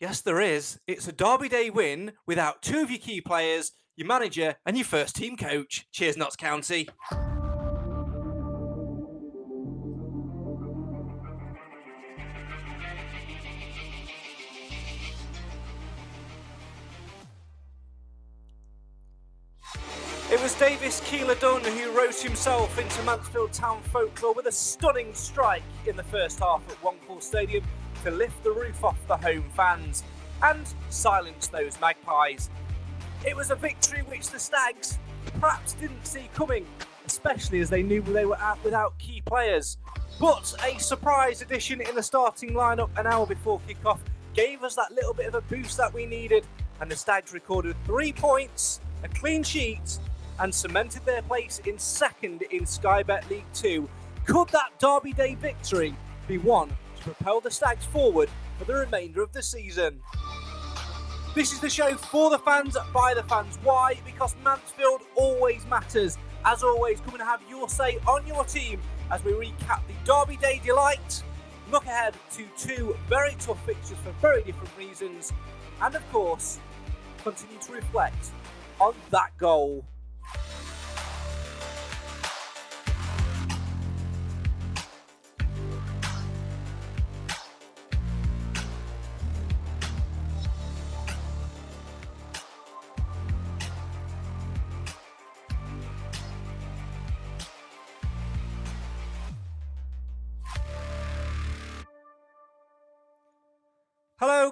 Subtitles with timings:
[0.00, 0.80] Yes, there is.
[0.86, 4.86] It's a Derby Day win without two of your key players, your manager, and your
[4.86, 5.86] first team coach.
[5.92, 6.88] Cheers, Notts County.
[20.32, 25.64] It was Davis Keillor-Dunn who wrote himself into Mansfield Town folklore with a stunning strike
[25.86, 27.64] in the first half at One Stadium
[28.04, 30.02] to lift the roof off the home fans
[30.42, 32.48] and silence those magpies.
[33.26, 34.98] It was a victory which the Stags
[35.40, 36.66] perhaps didn't see coming,
[37.06, 39.76] especially as they knew they were out without key players.
[40.18, 44.00] But a surprise addition in the starting lineup an hour before kickoff
[44.34, 46.46] gave us that little bit of a boost that we needed,
[46.80, 49.98] and the Stags recorded three points, a clean sheet,
[50.38, 53.88] and cemented their place in second in Sky Bet League 2.
[54.24, 55.94] Could that Derby Day victory
[56.26, 56.70] be won
[57.00, 58.28] to propel the Stags forward
[58.58, 60.00] for the remainder of the season.
[61.34, 63.58] This is the show for the fans, by the fans.
[63.62, 63.94] Why?
[64.04, 66.18] Because Mansfield always matters.
[66.44, 68.80] As always, come and have your say on your team
[69.10, 71.22] as we recap the Derby Day delight,
[71.70, 75.32] look ahead to two very tough fixtures for very different reasons,
[75.82, 76.58] and of course,
[77.22, 78.30] continue to reflect
[78.80, 79.84] on that goal.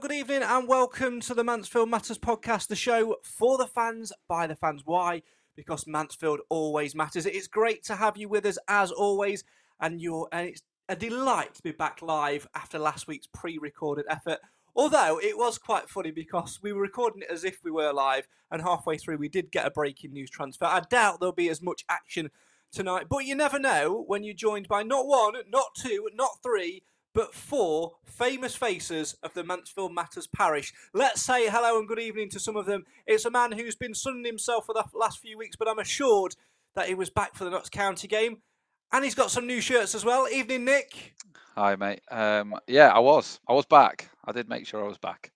[0.00, 4.46] Good evening, and welcome to the Mansfield Matters podcast, the show for the fans, by
[4.46, 4.82] the fans.
[4.84, 5.22] Why?
[5.56, 7.26] Because Mansfield always matters.
[7.26, 9.42] It is great to have you with us as always,
[9.80, 14.38] and you're and it's a delight to be back live after last week's pre-recorded effort.
[14.76, 18.28] Although it was quite funny because we were recording it as if we were live,
[18.52, 20.66] and halfway through we did get a breaking news transfer.
[20.66, 22.30] I doubt there'll be as much action
[22.70, 26.84] tonight, but you never know when you're joined by not one, not two, not three
[27.18, 30.72] but four famous faces of the Mansfield Matters parish.
[30.94, 32.84] Let's say hello and good evening to some of them.
[33.08, 36.36] It's a man who's been sunning himself for the last few weeks, but I'm assured
[36.76, 38.36] that he was back for the Notts County game.
[38.92, 40.28] And he's got some new shirts as well.
[40.28, 41.16] Evening, Nick.
[41.56, 42.02] Hi, mate.
[42.08, 43.40] Um, yeah, I was.
[43.48, 44.10] I was back.
[44.24, 45.32] I did make sure I was back.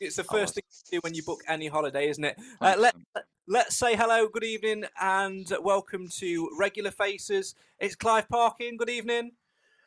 [0.00, 2.36] It's the first thing you do when you book any holiday, isn't it?
[2.60, 2.96] Uh, let,
[3.46, 7.54] let's say hello, good evening, and welcome to Regular Faces.
[7.78, 8.76] It's Clive Parkin.
[8.76, 9.30] Good evening.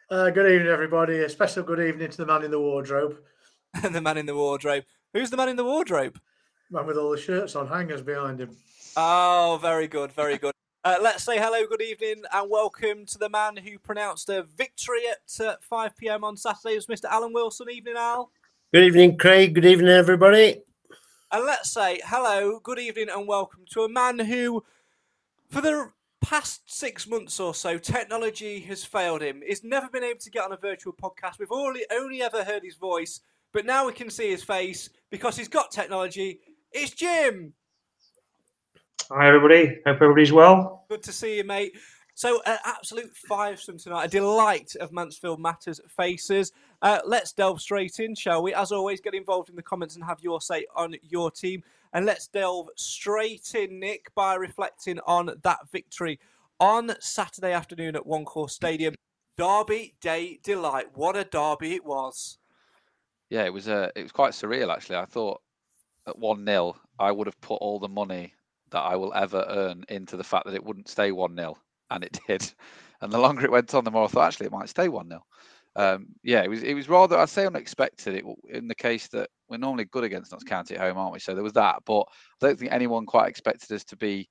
[0.07, 1.21] Uh, good evening, everybody.
[1.21, 3.17] A special good evening to the man in the wardrobe.
[3.83, 4.83] and the man in the wardrobe.
[5.13, 6.19] Who's the man in the wardrobe?
[6.69, 8.55] Man with all the shirts on hangers behind him.
[8.95, 10.51] Oh, very good, very good.
[10.83, 15.01] Uh, let's say hello, good evening, and welcome to the man who pronounced a victory
[15.09, 16.75] at uh, 5 pm on Saturday.
[16.75, 17.09] It was Mr.
[17.09, 17.71] Alan Wilson.
[17.71, 18.29] Evening, Al.
[18.71, 19.55] Good evening, Craig.
[19.55, 20.61] Good evening, everybody.
[21.31, 24.63] And let's say hello, good evening, and welcome to a man who,
[25.49, 25.89] for the
[26.25, 29.43] past six months or so, technology has failed him.
[29.45, 31.37] He's never been able to get on a virtual podcast.
[31.39, 33.21] We've only only ever heard his voice,
[33.53, 36.39] but now we can see his face because he's got technology.
[36.71, 37.53] It's Jim.
[39.11, 39.67] Hi, everybody.
[39.85, 40.85] Hope everybody's well.
[40.89, 41.73] Good to see you, mate.
[42.17, 44.05] So, an uh, absolute five from tonight.
[44.05, 46.53] A delight of Mansfield Matters faces.
[46.81, 48.53] Uh, let's delve straight in, shall we?
[48.53, 51.61] As always, get involved in the comments and have your say on your team.
[51.91, 56.17] And let's delve straight in, Nick, by reflecting on that victory
[56.61, 58.95] on Saturday afternoon at One Call Stadium.
[59.37, 60.87] Derby Day Delight.
[60.93, 62.37] What a derby it was.
[63.29, 64.95] Yeah, it was uh, it was quite surreal actually.
[64.95, 65.41] I thought
[66.07, 68.33] at 1 0, I would have put all the money
[68.71, 71.57] that I will ever earn into the fact that it wouldn't stay 1 0,
[71.91, 72.51] and it did.
[73.01, 75.09] And the longer it went on, the more I thought actually it might stay 1
[75.09, 75.21] 0.
[75.77, 78.15] Um, yeah, it was it was rather I'd say unexpected.
[78.15, 81.19] It, in the case that we're normally good against Notts County at home, aren't we?
[81.19, 84.29] So there was that, but I don't think anyone quite expected us to be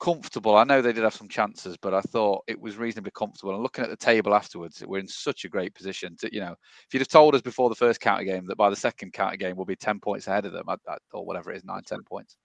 [0.00, 0.56] comfortable.
[0.56, 3.54] I know they did have some chances, but I thought it was reasonably comfortable.
[3.54, 6.16] And looking at the table afterwards, we're in such a great position.
[6.20, 6.52] To, you know,
[6.86, 9.36] if you'd have told us before the first county game that by the second county
[9.36, 11.82] game we'll be ten points ahead of them, I, I, or whatever it is, nine,
[11.84, 12.36] ten points.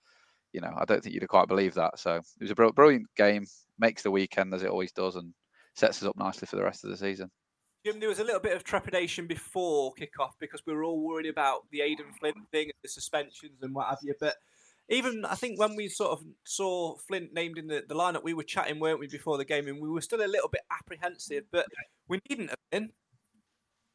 [0.54, 1.98] You know, I don't think you'd quite believe that.
[1.98, 3.46] So it was a brilliant game.
[3.78, 5.34] Makes the weekend as it always does, and
[5.74, 7.30] sets us up nicely for the rest of the season.
[7.84, 11.28] Jim, there was a little bit of trepidation before kickoff because we were all worried
[11.28, 14.14] about the Aden Flint thing, the suspensions and what have you.
[14.18, 14.36] But
[14.88, 18.32] even I think when we sort of saw Flint named in the, the lineup, we
[18.32, 21.44] were chatting, weren't we, before the game, and we were still a little bit apprehensive,
[21.50, 21.66] but
[22.08, 22.90] we needn't have been.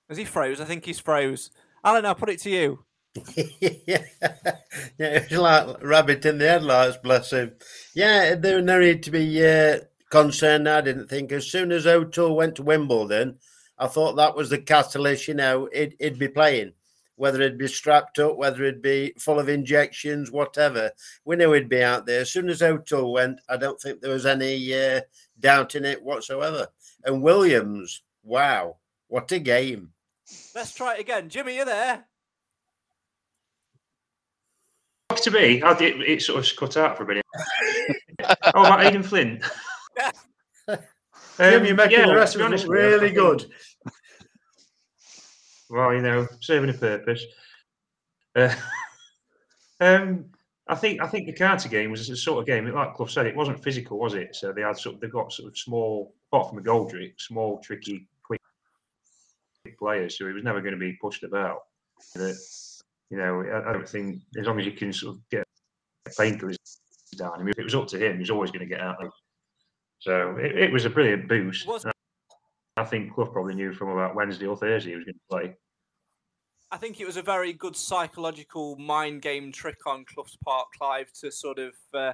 [0.09, 1.51] As he froze, I think he's froze.
[1.83, 2.85] Alan, I'll put it to you.
[3.35, 4.03] yeah,
[4.99, 7.53] it's like rabbit in the headlights, bless him.
[7.95, 9.79] Yeah, there no need to be uh,
[10.09, 10.69] concerned.
[10.69, 11.31] I didn't think.
[11.31, 13.39] As soon as O'Toole went to Wimbledon,
[13.77, 15.27] I thought that was the catalyst.
[15.27, 16.73] You know, it, it'd be playing
[17.19, 20.89] whether it'd be strapped up, whether it'd be full of injections, whatever.
[21.25, 22.21] We knew he'd be out there.
[22.21, 25.01] As soon as O'Toole went, I don't think there was any uh,
[25.37, 26.69] doubt in it whatsoever.
[27.03, 28.77] And Williams, wow,
[29.09, 29.89] what a game.
[30.55, 31.27] Let's try it again.
[31.27, 32.05] Jimmy, you there?
[35.15, 37.25] To be, it, it sort of cut out for a minute.
[38.53, 39.43] oh, about Aden Flint.
[40.67, 40.77] um,
[41.37, 43.45] Jim, you're making yeah, the rest of it really good
[45.69, 47.23] well, you know, serving a purpose.
[48.35, 48.53] Uh,
[49.81, 50.25] um,
[50.67, 52.71] I think I think the counter game was a sort of game.
[52.71, 54.35] Like Clough said, it wasn't physical, was it?
[54.35, 58.07] So they had sort of, they've got sort of small, apart from McGoldrick, small, tricky,
[58.23, 58.41] quick
[59.79, 60.17] players.
[60.17, 61.61] So he was never going to be pushed about.
[62.15, 62.37] That
[63.09, 65.43] you know, I, I, don't think as long as you can sort of get
[66.09, 66.57] painkillers
[67.17, 67.33] down.
[67.35, 68.97] I mean, if it was up to him, he's always going to get out.
[69.99, 71.67] So it, it was a brilliant boost.
[72.77, 75.55] I think Clough probably knew from about Wednesday or Thursday he was going to play.
[76.71, 81.11] I think it was a very good psychological mind game trick on Clough's part, Clive,
[81.19, 82.13] to sort of uh,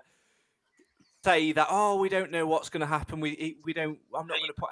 [1.23, 3.19] say that oh, we don't know what's going to happen.
[3.19, 3.99] We we don't.
[4.15, 4.69] I'm not going to put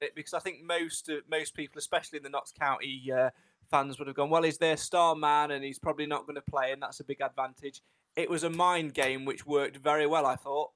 [0.00, 3.30] it because I think most uh, most people, especially in the Notts County uh,
[3.70, 6.50] fans, would have gone, well, he's their star man, and he's probably not going to
[6.50, 7.82] play, and that's a big advantage.
[8.16, 10.70] It was a mind game which worked very well, I thought.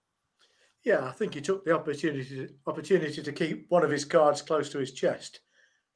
[0.84, 4.70] Yeah, I think he took the opportunity opportunity to keep one of his cards close
[4.70, 5.40] to his chest,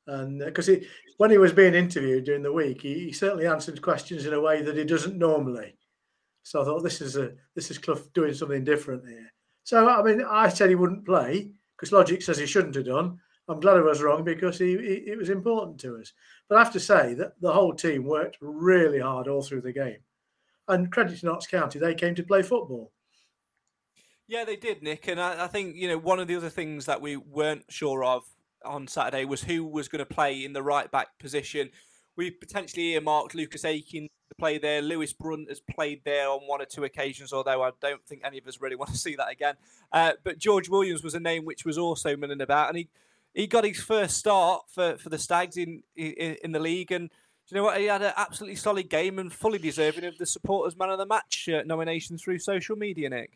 [0.07, 0.77] and because uh,
[1.17, 4.41] when he was being interviewed during the week, he, he, certainly answered questions in a
[4.41, 5.77] way that he doesn't normally.
[6.43, 9.33] So I thought this is a this is Clough doing something different here.
[9.63, 13.19] So I mean, I said he wouldn't play because logic says he shouldn't have done.
[13.49, 16.13] I'm glad I was wrong because he, he it was important to us.
[16.49, 19.73] But I have to say that the whole team worked really hard all through the
[19.73, 19.99] game,
[20.69, 22.93] and credit to Notts County, they came to play football.
[24.27, 25.09] Yeah, they did, Nick.
[25.09, 28.05] And I, I, think, you know, one of the other things that we weren't sure
[28.05, 28.25] of
[28.65, 31.71] on Saturday was who was going to play in the right back position.
[32.17, 34.81] We potentially earmarked Lucas Akin to play there.
[34.81, 38.39] Lewis Brunt has played there on one or two occasions, although I don't think any
[38.39, 39.57] of us really want to see that again.
[39.93, 42.89] Uh, but George Williams was a name which was also milling about, and he,
[43.35, 46.93] he got his first start for, for the Stags in, in, in the league.
[46.93, 47.15] And do
[47.49, 47.79] you know what?
[47.79, 51.07] He had an absolutely solid game and fully deserving of the supporters man of the
[51.07, 53.33] match uh, nomination through social media, Nick.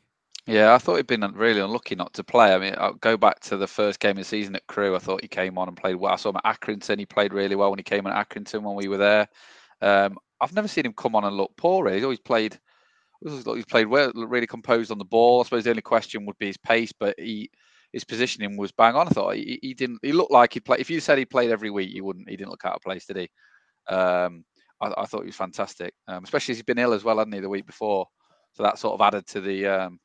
[0.47, 2.55] Yeah, I thought he'd been really unlucky not to play.
[2.55, 4.97] I mean, I'll go back to the first game of the season at Crewe.
[4.97, 6.14] I thought he came on and played well.
[6.14, 6.99] I saw him at Accrington.
[6.99, 9.28] He played really well when he came on at Accrington when we were there.
[9.83, 11.85] Um, I've never seen him come on and look poor.
[11.85, 12.59] Really, he's always played.
[13.23, 15.40] He's played well, really composed on the ball.
[15.40, 17.50] I suppose the only question would be his pace, but he
[17.92, 19.09] his positioning was bang on.
[19.09, 20.00] I thought he, he didn't.
[20.02, 20.80] He looked like he played.
[20.80, 22.28] If you said he played every week, you wouldn't.
[22.28, 23.30] He didn't look out of place, did he?
[23.92, 24.45] Um,
[24.80, 27.33] I, I, thought he was fantastic, um, especially as he's been ill as well, hadn't
[27.33, 28.07] he, the week before?
[28.52, 29.99] So that sort of added to the um,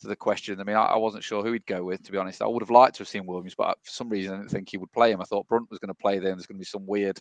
[0.00, 0.60] to the question.
[0.60, 2.42] I mean, I, I, wasn't sure who he'd go with, to be honest.
[2.42, 4.68] I would have liked to have seen Williams, but for some reason, I didn't think
[4.70, 5.20] he would play him.
[5.20, 7.18] I thought Brunt was going to play there, and there's going to be some weird,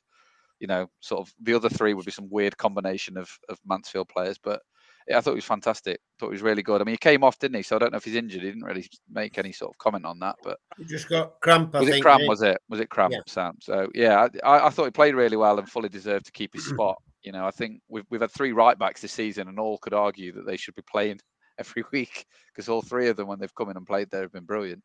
[0.60, 4.10] you know, sort of the other three would be some weird combination of, of Mansfield
[4.10, 4.38] players.
[4.42, 4.62] But
[5.10, 6.00] I thought he was fantastic.
[6.20, 6.82] Thought he was really good.
[6.82, 7.64] I mean, he came off, didn't he?
[7.64, 8.42] So I don't know if he's injured.
[8.42, 10.36] He didn't really make any sort of comment on that.
[10.44, 11.76] But he just got cramp.
[11.76, 12.24] I was think, it cramp?
[12.28, 12.58] Was it?
[12.70, 13.22] Was it cramp, yeah.
[13.28, 13.56] Sam?
[13.60, 16.66] So yeah, I, I, thought he played really well and fully deserved to keep his
[16.70, 16.98] spot.
[17.24, 19.94] You know, I think we've we've had three right backs this season, and all could
[19.94, 21.20] argue that they should be playing
[21.60, 24.32] every week because all three of them, when they've come in and played there, have
[24.32, 24.84] been brilliant.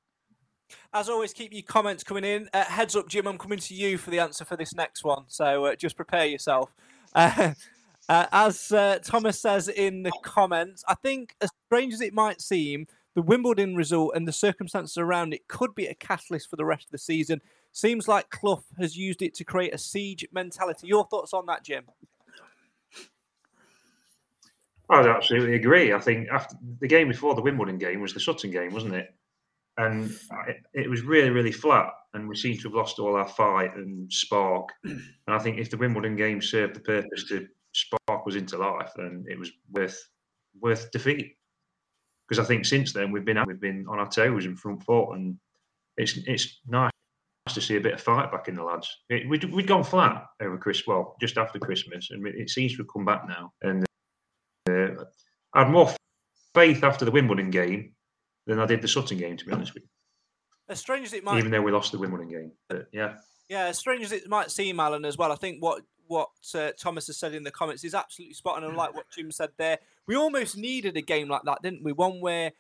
[0.93, 2.49] As always, keep your comments coming in.
[2.53, 5.25] Uh, heads up, Jim, I'm coming to you for the answer for this next one.
[5.29, 6.71] So uh, just prepare yourself.
[7.15, 7.55] Uh,
[8.09, 12.41] uh, as uh, Thomas says in the comments, I think, as strange as it might
[12.41, 16.65] seem, the Wimbledon result and the circumstances around it could be a catalyst for the
[16.65, 17.41] rest of the season.
[17.73, 20.87] Seems like Clough has used it to create a siege mentality.
[20.87, 21.85] Your thoughts on that, Jim?
[24.91, 25.93] I'd absolutely agree.
[25.93, 29.15] I think after the game before the Wimbledon game was the Sutton game, wasn't it?
[29.77, 30.11] And
[30.75, 34.13] it, was really, really flat, and we seem to have lost all our fight and
[34.13, 34.71] spark.
[34.83, 38.91] And I think if the Wimbledon game served the purpose to spark us into life,
[38.97, 39.99] then it was worth
[40.61, 41.37] worth defeat.
[42.29, 45.13] Because I think since then we've been we've been on our toes in front foot,
[45.13, 45.37] and
[45.97, 46.91] it's it's nice
[47.55, 48.89] to see a bit of fight back in the lads.
[49.09, 52.79] It, we'd, we'd gone flat over Chris, well, just after Christmas, and it seems to
[52.79, 53.53] have come back now.
[53.63, 53.87] And
[54.69, 55.05] uh,
[55.55, 55.91] I had more
[56.55, 57.95] faith after the Wimbledon game
[58.47, 59.89] than I did the Sutton game, to be honest with you.
[60.69, 63.15] As strange as it might, even though we lost the Wimbledon game, but yeah,
[63.49, 65.33] yeah, as strange as it might seem, Alan, as well.
[65.33, 68.65] I think what what uh, Thomas has said in the comments is absolutely spot on.
[68.65, 71.93] And like what Jim said there, we almost needed a game like that, didn't we?
[71.93, 72.53] One where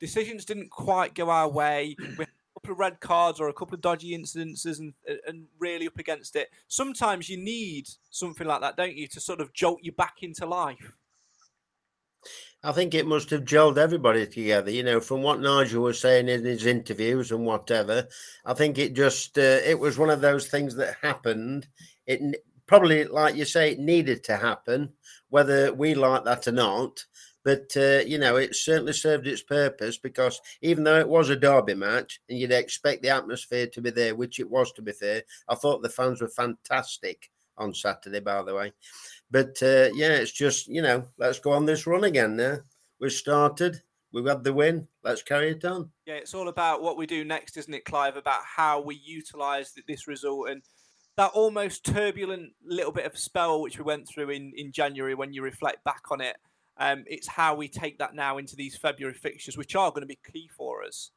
[0.00, 1.96] decisions didn't quite go our way.
[2.18, 4.94] We a couple of red cards or a couple of dodgy incidences and
[5.26, 6.50] and really up against it.
[6.68, 10.46] Sometimes you need something like that, don't you, to sort of jolt you back into
[10.46, 10.96] life.
[12.62, 14.70] I think it must have gelled everybody together.
[14.70, 18.08] You know, from what Nigel was saying in his interviews and whatever,
[18.46, 21.68] I think it just uh, it was one of those things that happened.
[22.06, 24.92] It probably, like you say, it needed to happen,
[25.28, 27.04] whether we like that or not.
[27.44, 31.36] But uh, you know, it certainly served its purpose because even though it was a
[31.36, 34.92] derby match, and you'd expect the atmosphere to be there, which it was to be
[34.92, 38.20] fair, I thought the fans were fantastic on Saturday.
[38.20, 38.72] By the way,
[39.30, 42.36] but uh, yeah, it's just you know, let's go on this run again.
[42.36, 42.60] Now
[42.98, 44.88] we've started, we've had the win.
[45.02, 45.90] Let's carry it on.
[46.06, 48.16] Yeah, it's all about what we do next, isn't it, Clive?
[48.16, 50.62] About how we utilise this result and
[51.16, 55.14] that almost turbulent little bit of spell which we went through in in January.
[55.14, 56.36] When you reflect back on it,
[56.76, 60.06] um, it's how we take that now into these February fixtures, which are going to
[60.06, 61.10] be key for us.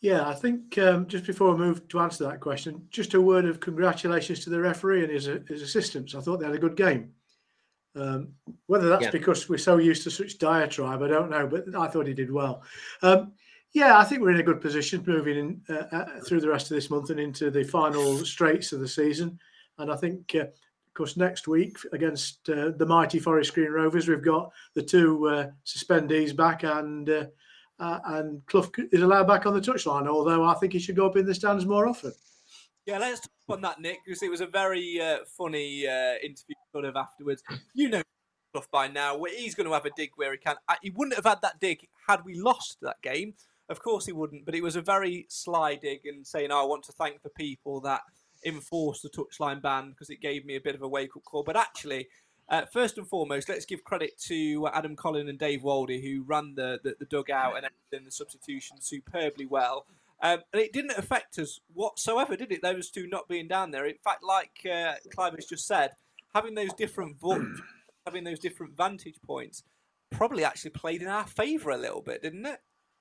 [0.00, 3.44] Yeah, I think um, just before I move to answer that question, just a word
[3.44, 6.14] of congratulations to the referee and his, his assistants.
[6.14, 7.12] I thought they had a good game.
[7.96, 8.28] Um,
[8.66, 9.10] whether that's yeah.
[9.10, 12.30] because we're so used to such diatribe, I don't know, but I thought he did
[12.30, 12.62] well.
[13.02, 13.32] Um,
[13.72, 16.70] yeah, I think we're in a good position moving in, uh, uh, through the rest
[16.70, 19.38] of this month and into the final straights of the season.
[19.78, 24.08] And I think, uh, of course, next week against uh, the mighty Forest Green Rovers,
[24.08, 27.26] we've got the two uh, suspendees back and uh,
[27.78, 31.16] and Clough is allowed back on the touchline, although I think he should go up
[31.16, 32.12] in the stands more often.
[32.84, 35.00] Yeah, let's talk on that, Nick, because it was a very
[35.38, 37.42] funny interview sort of afterwards.
[37.72, 38.02] You know
[38.52, 39.22] Clough by now.
[39.24, 40.56] He's going to have a dig where he can.
[40.82, 43.32] He wouldn't have had that dig had we lost that game.
[43.70, 46.66] Of course he wouldn't, but it was a very sly dig and saying, oh, I
[46.66, 48.00] want to thank the people that
[48.44, 51.44] enforced the touchline ban because it gave me a bit of a wake up call.
[51.44, 52.08] But actually,
[52.48, 56.54] uh, first and foremost, let's give credit to Adam Collin and Dave Waldie, who ran
[56.56, 59.86] the, the, the dugout and then the substitution superbly well.
[60.20, 62.62] Um, and it didn't affect us whatsoever, did it?
[62.62, 63.86] Those two not being down there.
[63.86, 65.92] In fact, like uh, Clive has just said,
[66.34, 67.16] having those different
[68.04, 69.62] having those different vantage points
[70.10, 72.58] probably actually played in our favour a little bit, didn't it?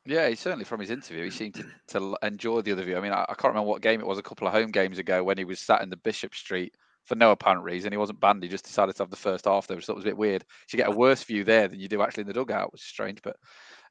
[0.10, 2.98] Yeah, he certainly from his interview, he seemed to, to enjoy the other view.
[2.98, 4.98] I mean, I, I, can't remember what game it was a couple of home games
[4.98, 6.74] ago when he was sat in the Bishop Street
[7.06, 7.92] for no apparent reason.
[7.92, 8.42] He wasn't banned.
[8.42, 10.18] He just decided to have the first half there, which I thought was a bit
[10.18, 10.44] weird.
[10.74, 12.88] You get a worse view there than you do actually in the dugout, which is
[12.88, 13.22] strange.
[13.22, 13.36] But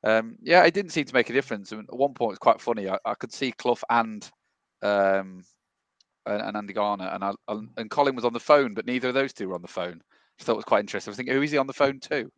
[0.02, 1.70] um, yeah, it didn't seem to make a difference.
[1.70, 2.88] And at one point, it's quite funny.
[2.88, 4.28] I, I, could see Clough and
[4.82, 5.44] um,
[6.26, 7.32] and, Andy Garner and I,
[7.76, 10.00] and Collin was on the phone, but neither of those two were on the phone.
[10.40, 11.10] I thought it was quite interesting.
[11.10, 12.28] I was thinking, who is he on the phone to?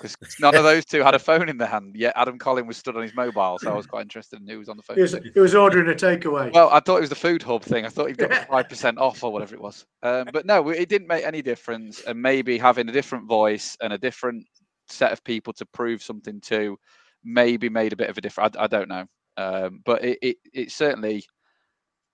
[0.00, 1.94] Because none of those two had a phone in their hand.
[1.94, 4.58] Yet Adam Collin was stood on his mobile, so I was quite interested in who
[4.58, 4.96] was on the phone.
[4.96, 6.52] He was, he was ordering a takeaway.
[6.52, 7.84] Well, I thought it was the food hub thing.
[7.84, 9.84] I thought he'd got five percent off or whatever it was.
[10.02, 12.02] Um, but no, it didn't make any difference.
[12.02, 14.46] And maybe having a different voice and a different
[14.88, 16.78] set of people to prove something to,
[17.22, 18.56] maybe made a bit of a difference.
[18.56, 19.04] I, I don't know,
[19.36, 21.24] um, but it, it, it certainly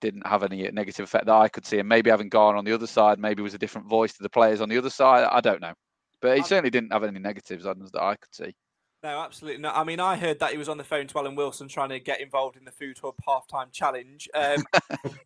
[0.01, 1.79] didn't have any negative effect that I could see.
[1.79, 4.29] And maybe having Garner on the other side, maybe was a different voice to the
[4.29, 5.23] players on the other side.
[5.31, 5.73] I don't know.
[6.21, 8.55] But he certainly didn't have any negatives on us that I could see.
[9.03, 9.77] No, absolutely not.
[9.77, 11.99] I mean, I heard that he was on the phone to Alan Wilson trying to
[11.99, 14.27] get involved in the Food Hub halftime challenge.
[14.33, 14.65] Um,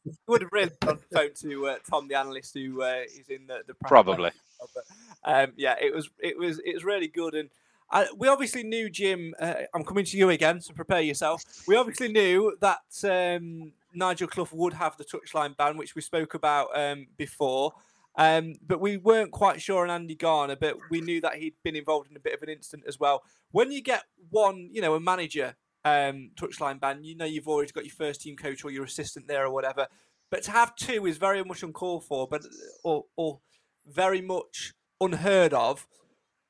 [0.04, 3.30] he would have really on the phone to uh, Tom, the analyst who uh, is
[3.30, 4.32] in the, the probably.
[4.60, 4.84] But,
[5.24, 7.50] um, yeah, it was it was it was really good, and
[7.90, 9.34] I, we obviously knew Jim.
[9.40, 11.42] Uh, I'm coming to you again, so prepare yourself.
[11.66, 16.34] We obviously knew that um, Nigel Clough would have the touchline ban, which we spoke
[16.34, 17.74] about um, before.
[18.18, 21.76] Um, but we weren't quite sure on Andy Garner, but we knew that he'd been
[21.76, 23.24] involved in a bit of an incident as well.
[23.52, 27.72] When you get one, you know, a manager um, touchline ban, you know you've already
[27.72, 29.88] got your first team coach or your assistant there or whatever.
[30.30, 32.44] But to have two is very much uncalled for, but
[32.84, 33.40] or or
[33.88, 35.88] very much unheard of.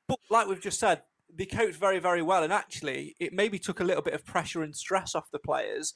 [0.08, 1.02] But like we've just said,
[1.32, 4.62] they coached very very well, and actually it maybe took a little bit of pressure
[4.62, 5.94] and stress off the players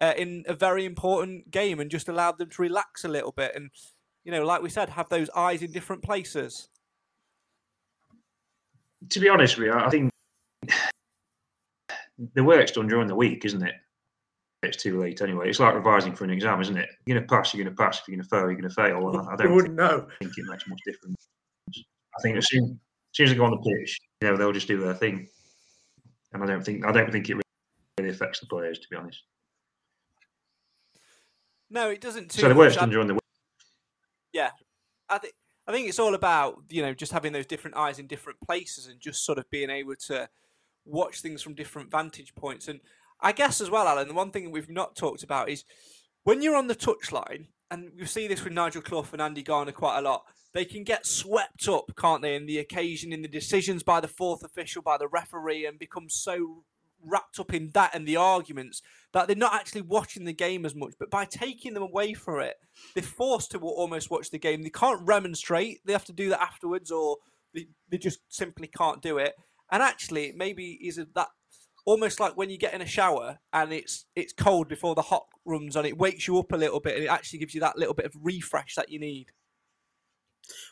[0.00, 3.52] uh, in a very important game, and just allowed them to relax a little bit,
[3.54, 3.70] and
[4.24, 6.68] you know, like we said, have those eyes in different places.
[9.10, 10.10] To be honest with you, I think
[12.34, 13.74] the work's done during the week, isn't it?
[14.62, 15.48] It's too late anyway.
[15.48, 16.88] It's like revising for an exam, isn't it?
[17.04, 17.98] You're going to pass, you're going to pass.
[17.98, 19.28] If you're going to fail, you're going to fail.
[19.28, 20.06] I don't wouldn't know.
[20.20, 21.28] think it makes much difference.
[21.76, 24.52] I think as soon, as soon as they go on the pitch, you know, they'll
[24.52, 25.26] just do their thing.
[26.32, 27.36] And I don't think I don't think it
[27.98, 29.20] really affects the players, to be honest.
[31.68, 32.30] No, it doesn't.
[32.30, 33.21] Too So the work's done during the week.
[34.32, 34.50] Yeah,
[35.08, 35.34] I think
[35.66, 38.86] I think it's all about you know just having those different eyes in different places
[38.86, 40.28] and just sort of being able to
[40.84, 42.68] watch things from different vantage points.
[42.68, 42.80] And
[43.20, 45.64] I guess as well, Alan, the one thing we've not talked about is
[46.24, 49.72] when you're on the touchline, and you see this with Nigel Clough and Andy Garner
[49.72, 50.24] quite a lot.
[50.52, 54.08] They can get swept up, can't they, in the occasion, in the decisions by the
[54.08, 56.64] fourth official, by the referee, and become so
[57.04, 58.82] wrapped up in that and the arguments
[59.12, 60.94] that they're not actually watching the game as much.
[60.98, 62.56] But by taking them away from it,
[62.94, 64.62] they're forced to almost watch the game.
[64.62, 65.80] They can't remonstrate.
[65.84, 67.18] They have to do that afterwards, or
[67.54, 69.34] they, they just simply can't do it.
[69.70, 71.28] And actually, maybe is that
[71.84, 75.26] almost like when you get in a shower and it's it's cold before the hot
[75.44, 75.86] runs on.
[75.86, 78.06] It wakes you up a little bit, and it actually gives you that little bit
[78.06, 79.32] of refresh that you need.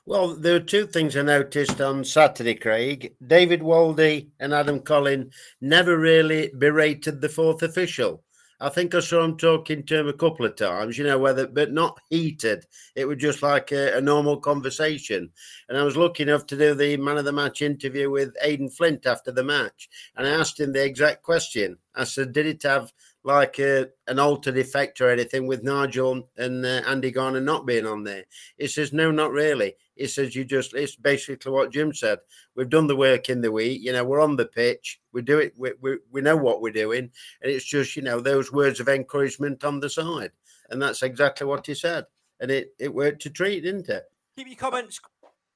[0.06, 3.14] Well, there were two things I noticed on Saturday, Craig.
[3.24, 8.22] David Waldy and Adam Collin never really berated the fourth official.
[8.62, 11.46] I think I saw him talking to him a couple of times, you know, whether,
[11.46, 12.66] but not heated.
[12.94, 15.30] It was just like a, a normal conversation.
[15.68, 18.68] And I was lucky enough to do the man of the match interview with Aden
[18.68, 19.88] Flint after the match.
[20.16, 21.78] And I asked him the exact question.
[21.94, 26.64] I said, Did it have like a, an altered effect or anything with Nigel and
[26.64, 28.24] uh, Andy Garner not being on there?
[28.56, 29.74] He says, No, not really.
[29.96, 32.18] He says, You just, it's basically what Jim said.
[32.54, 33.82] We've done the work in the week.
[33.82, 35.00] You know, we're on the pitch.
[35.12, 35.54] We do it.
[35.56, 37.10] We, we, we know what we're doing.
[37.42, 40.32] And it's just, you know, those words of encouragement on the side.
[40.70, 42.06] And that's exactly what he said.
[42.40, 44.04] And it, it worked to treat, didn't it?
[44.36, 45.00] Keep your comments,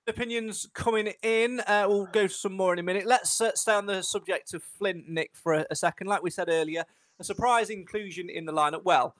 [0.06, 1.60] opinions coming in.
[1.60, 3.06] Uh, we'll go to some more in a minute.
[3.06, 6.08] Let's uh, stay on the subject of Flint, Nick, for a, a second.
[6.08, 6.84] Like we said earlier,
[7.18, 8.84] a surprise inclusion in the lineup.
[8.84, 9.14] Well,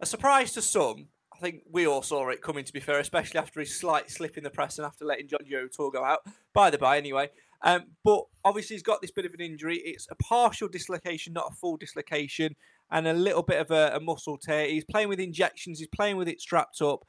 [0.00, 1.08] a surprise to some.
[1.32, 4.38] I think we all saw it coming, to be fair, especially after his slight slip
[4.38, 6.20] in the press and after letting John Joe go out.
[6.52, 7.30] By the by, anyway.
[7.62, 9.78] Um, but obviously, he's got this bit of an injury.
[9.78, 12.54] It's a partial dislocation, not a full dislocation,
[12.90, 14.68] and a little bit of a, a muscle tear.
[14.68, 17.04] He's playing with injections, he's playing with it strapped up,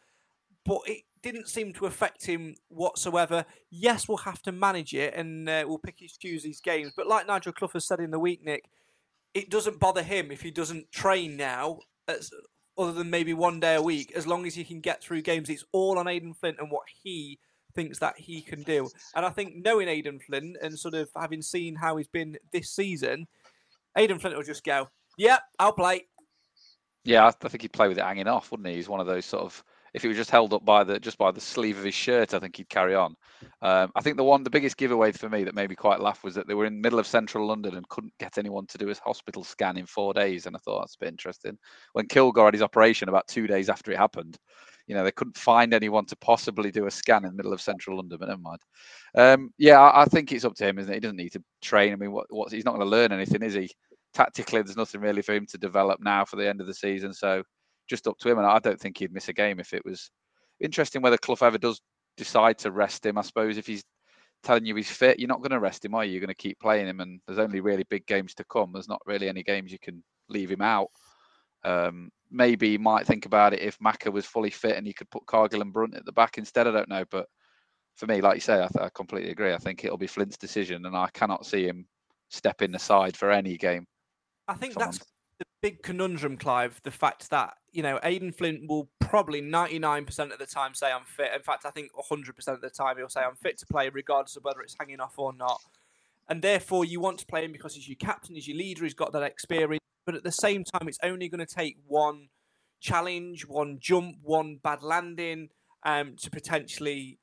[0.66, 3.46] but it didn't seem to affect him whatsoever.
[3.70, 6.94] Yes, we'll have to manage it and uh, we'll pick his choose these games.
[6.96, 8.70] But like Nigel Clough has said in the week, Nick,
[9.36, 12.32] it doesn't bother him if he doesn't train now, as,
[12.78, 15.50] other than maybe one day a week, as long as he can get through games.
[15.50, 17.38] It's all on Aden Flint and what he
[17.76, 18.90] thinks that he can do.
[19.14, 22.72] And I think knowing Aden Flint and sort of having seen how he's been this
[22.72, 23.28] season,
[23.98, 26.08] Aden Flint will just go, "Yep, I'll play."
[27.04, 28.76] Yeah, I think he'd play with it hanging off, wouldn't he?
[28.76, 29.64] He's one of those sort of.
[29.96, 32.34] If he was just held up by the just by the sleeve of his shirt,
[32.34, 33.16] I think he'd carry on.
[33.62, 36.22] Um, I think the one, the biggest giveaway for me that made me quite laugh
[36.22, 38.78] was that they were in the middle of central London and couldn't get anyone to
[38.78, 41.58] do his hospital scan in four days, and I thought that's a bit interesting.
[41.94, 44.38] When Kilgour had his operation about two days after it happened,
[44.88, 47.62] you know they couldn't find anyone to possibly do a scan in the middle of
[47.62, 48.18] central London.
[48.20, 48.60] But never mind.
[49.16, 50.96] Um, yeah, I, I think it's up to him, isn't it?
[50.96, 51.94] He doesn't need to train.
[51.94, 53.70] I mean, what, what's he's not going to learn anything, is he?
[54.14, 57.14] Tactically, there's nothing really for him to develop now for the end of the season.
[57.14, 57.44] So
[57.88, 58.38] just up to him.
[58.38, 60.10] And I don't think he'd miss a game if it was
[60.60, 61.82] interesting whether Clough ever does
[62.18, 63.18] decide to rest him.
[63.18, 63.84] I suppose if he's
[64.44, 66.14] telling you he's fit, you're not going to rest him, are you?
[66.14, 68.72] You're going to keep playing him, and there's only really big games to come.
[68.74, 70.88] There's not really any games you can leave him out.
[71.64, 75.10] Um, maybe he might think about it if Maka was fully fit and he could
[75.10, 76.68] put Cargill and Brunt at the back instead.
[76.68, 77.28] I don't know, but
[77.96, 79.54] for me, like you say, I, th- I completely agree.
[79.54, 81.88] I think it'll be Flint's decision, and I cannot see him
[82.30, 83.86] stepping aside for any game.
[84.48, 85.00] I think that's
[85.62, 86.82] big conundrum, Clive.
[86.84, 90.74] The fact that you know Aden Flint will probably ninety nine percent of the time
[90.74, 91.32] say I'm fit.
[91.36, 93.90] In fact, I think hundred percent of the time he'll say I'm fit to play,
[93.90, 95.62] regardless of whether it's hanging off or not.
[96.28, 98.94] And therefore, you want to play him because he's your captain, he's your leader, he's
[98.94, 99.84] got that experience.
[100.06, 102.30] But at the same time, it's only going to take one
[102.80, 105.50] challenge, one jump, one bad landing
[105.84, 107.20] um, to potentially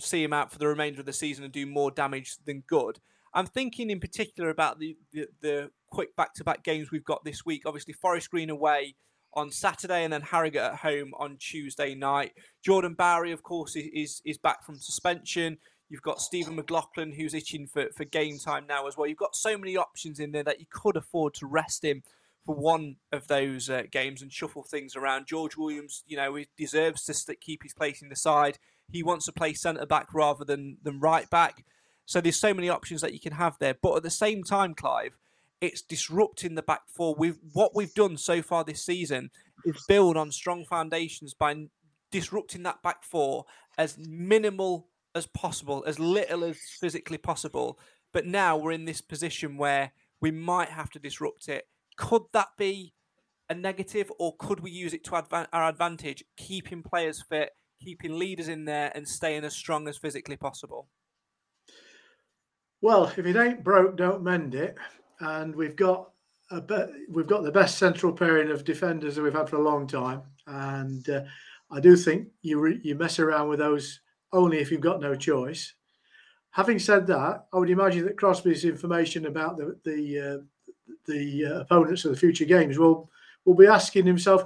[0.00, 2.98] see him out for the remainder of the season and do more damage than good.
[3.34, 7.24] I'm thinking in particular about the, the, the quick back to back games we've got
[7.24, 7.62] this week.
[7.66, 8.94] Obviously, Forest Green away
[9.36, 12.32] on Saturday and then Harrogate at home on Tuesday night.
[12.64, 15.58] Jordan Bowery, of course, is, is, back from suspension.
[15.90, 19.06] You've got Stephen McLaughlin who's itching for, for game time now as well.
[19.06, 22.02] You've got so many options in there that you could afford to rest him
[22.46, 25.26] for one of those uh, games and shuffle things around.
[25.26, 28.58] George Williams, you know, he deserves to st- keep his place in the side.
[28.90, 31.64] He wants to play centre back rather than than right back.
[32.06, 33.74] So there's so many options that you can have there.
[33.74, 35.18] But at the same time, Clive,
[35.60, 37.14] it's disrupting the back four.
[37.18, 39.30] We've what we've done so far this season
[39.64, 41.66] is build on strong foundations by
[42.10, 43.44] disrupting that back four
[43.78, 47.78] as minimal as possible, as little as physically possible.
[48.12, 51.66] But now we're in this position where we might have to disrupt it.
[51.96, 52.94] Could that be
[53.48, 57.50] a negative, or could we use it to advan- our advantage, keeping players fit,
[57.82, 60.88] keeping leaders in there, and staying as strong as physically possible?
[62.80, 64.76] Well, if it ain't broke, don't mend it.
[65.20, 66.10] And we've got
[66.50, 69.62] a be- we've got the best central pairing of defenders that we've had for a
[69.62, 70.22] long time.
[70.46, 71.22] And uh,
[71.70, 74.00] I do think you re- you mess around with those
[74.32, 75.74] only if you've got no choice.
[76.50, 80.38] Having said that, I would imagine that Crosby's information about the the uh,
[81.06, 83.10] the uh, opponents of the future games will
[83.44, 84.44] will be asking himself,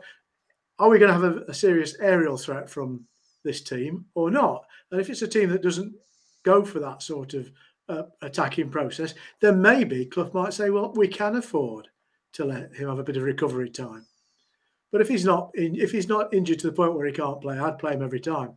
[0.78, 3.04] are we going to have a, a serious aerial threat from
[3.44, 4.64] this team or not?
[4.90, 5.94] And if it's a team that doesn't
[6.42, 7.50] go for that sort of
[7.90, 11.88] uh, attacking process, then maybe Clough might say, well, we can afford
[12.32, 14.06] to let him have a bit of recovery time.
[14.92, 17.40] But if he's not in, if he's not injured to the point where he can't
[17.40, 18.54] play, I'd play him every time.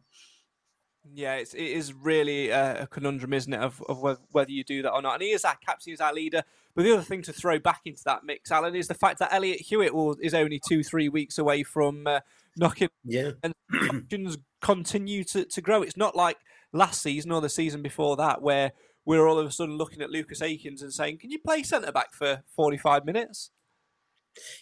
[1.13, 4.63] Yeah, it's, it is really a, a conundrum, isn't it, of, of whether, whether you
[4.63, 5.15] do that or not.
[5.15, 6.43] And he is our captain, he's our leader.
[6.75, 9.33] But the other thing to throw back into that mix, Alan, is the fact that
[9.33, 12.21] Elliott Hewitt will, is only two, three weeks away from uh,
[12.55, 12.89] knocking.
[13.03, 13.31] Yeah.
[13.43, 13.53] And
[13.89, 15.81] options continue to, to grow.
[15.81, 16.37] It's not like
[16.71, 18.71] last season or the season before that where
[19.05, 21.91] we're all of a sudden looking at Lucas Akins and saying, "Can you play centre
[21.91, 23.51] back for forty-five minutes?"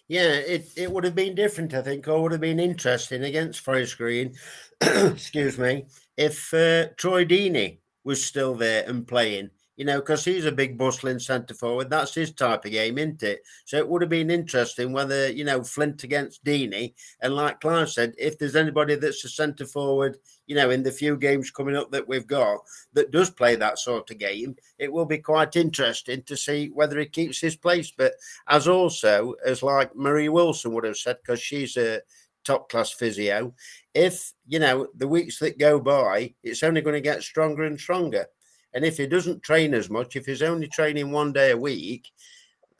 [0.07, 3.61] Yeah, it, it would have been different, I think, or would have been interesting against
[3.61, 4.33] Forest Green.
[4.81, 5.85] excuse me,
[6.17, 9.49] if uh, Troy Deeney was still there and playing,
[9.81, 11.89] you know, because he's a big bustling centre forward.
[11.89, 13.41] That's his type of game, isn't it?
[13.65, 16.93] So it would have been interesting whether, you know, Flint against Deeney.
[17.19, 20.91] And like Clive said, if there's anybody that's a centre forward, you know, in the
[20.91, 22.59] few games coming up that we've got
[22.93, 26.99] that does play that sort of game, it will be quite interesting to see whether
[26.99, 27.91] he keeps his place.
[27.97, 28.13] But
[28.49, 32.01] as also, as like Marie Wilson would have said, because she's a
[32.43, 33.55] top class physio,
[33.95, 37.79] if, you know, the weeks that go by, it's only going to get stronger and
[37.79, 38.27] stronger.
[38.73, 42.11] And if he doesn't train as much, if he's only training one day a week,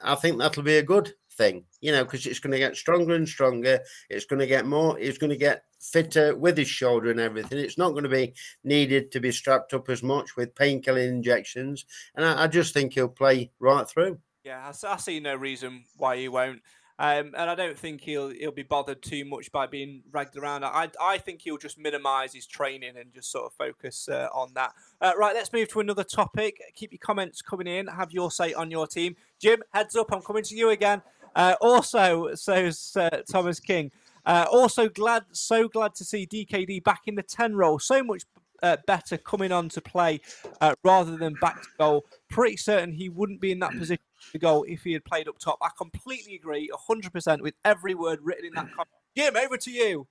[0.01, 3.15] I think that'll be a good thing, you know, because it's going to get stronger
[3.15, 3.80] and stronger.
[4.10, 7.58] It's going to get more, it's going to get fitter with his shoulder and everything.
[7.58, 11.86] It's not going to be needed to be strapped up as much with painkilling injections.
[12.15, 14.19] And I, I just think he'll play right through.
[14.43, 16.62] Yeah, I see no reason why he won't.
[17.01, 20.63] Um, and I don't think he'll he'll be bothered too much by being ragged around.
[20.63, 24.51] I I think he'll just minimise his training and just sort of focus uh, on
[24.53, 24.73] that.
[25.01, 26.61] Uh, right, let's move to another topic.
[26.75, 27.87] Keep your comments coming in.
[27.87, 29.15] Have your say on your team.
[29.39, 31.01] Jim, heads up, I'm coming to you again.
[31.35, 33.89] Uh, also, says uh, Thomas King.
[34.23, 37.79] Uh, also, glad so glad to see DKD back in the ten role.
[37.79, 38.25] So much
[38.62, 40.21] uh, better coming on to play
[40.60, 42.06] uh, rather than back to goal.
[42.30, 45.38] Pretty certain he wouldn't be in that position to goal if he had played up
[45.39, 45.58] top.
[45.62, 48.89] I completely agree, 100% with every word written in that comment.
[49.15, 50.08] Jim, over to you.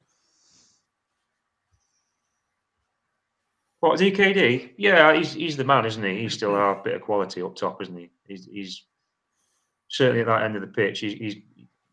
[3.80, 4.72] What DKD?
[4.76, 6.20] Yeah, he's he's the man, isn't he?
[6.20, 8.10] He's still a bit of quality up top, isn't he?
[8.28, 8.84] He's, he's
[9.88, 11.00] certainly at that end of the pitch.
[11.00, 11.36] He's, he's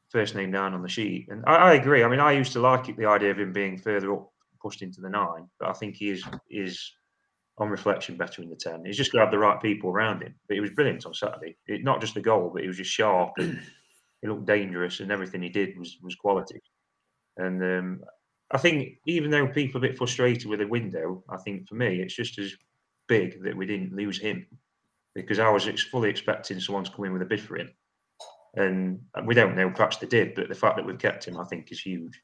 [0.09, 2.03] first name down on the sheet, and I, I, agree.
[2.03, 4.29] I mean, I used to like it, the idea of him being further up,
[4.61, 6.91] pushed into the nine, but I think he is is
[7.57, 8.85] on reflection better in the ten.
[8.85, 10.35] He's just have the right people around him.
[10.47, 11.57] But he was brilliant on Saturday.
[11.67, 13.59] It, not just the goal, but he was just sharp and
[14.21, 16.61] he looked dangerous, and everything he did was was quality.
[17.37, 18.01] And um,
[18.51, 21.75] I think even though people are a bit frustrated with the window, I think for
[21.75, 22.53] me it's just as
[23.07, 24.45] big that we didn't lose him
[25.15, 27.71] because I was fully expecting someone to come in with a bid for him,
[28.55, 29.69] and we don't know.
[29.69, 32.21] Perhaps they did, but the fact that we've kept him, I think, is huge.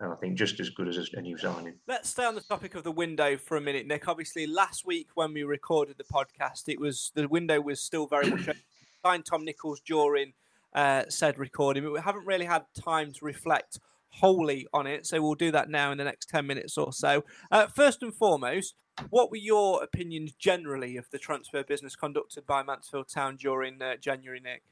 [0.00, 1.74] And I think just as good as a new signing.
[1.86, 4.08] Let's stay on the topic of the window for a minute, Nick.
[4.08, 8.28] Obviously, last week when we recorded the podcast, it was the window was still very
[8.28, 8.48] much
[9.04, 10.32] signed Tom Nicholls during
[10.74, 13.78] uh, said recording, but we haven't really had time to reflect
[14.08, 15.06] wholly on it.
[15.06, 17.24] So we'll do that now in the next 10 minutes or so.
[17.50, 18.74] Uh, first and foremost,
[19.10, 23.96] what were your opinions generally of the transfer business conducted by Mansfield Town during uh,
[23.96, 24.62] January, Nick?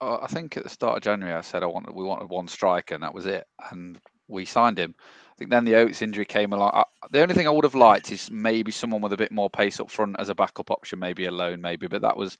[0.00, 2.48] Uh, I think at the start of January, I said I wanted we wanted one
[2.48, 3.46] striker, and that was it.
[3.70, 4.94] And we signed him.
[4.98, 6.70] I think then the Oates injury came along.
[6.72, 9.50] I, the only thing I would have liked is maybe someone with a bit more
[9.50, 11.86] pace up front as a backup option, maybe a loan, maybe.
[11.86, 12.38] But that was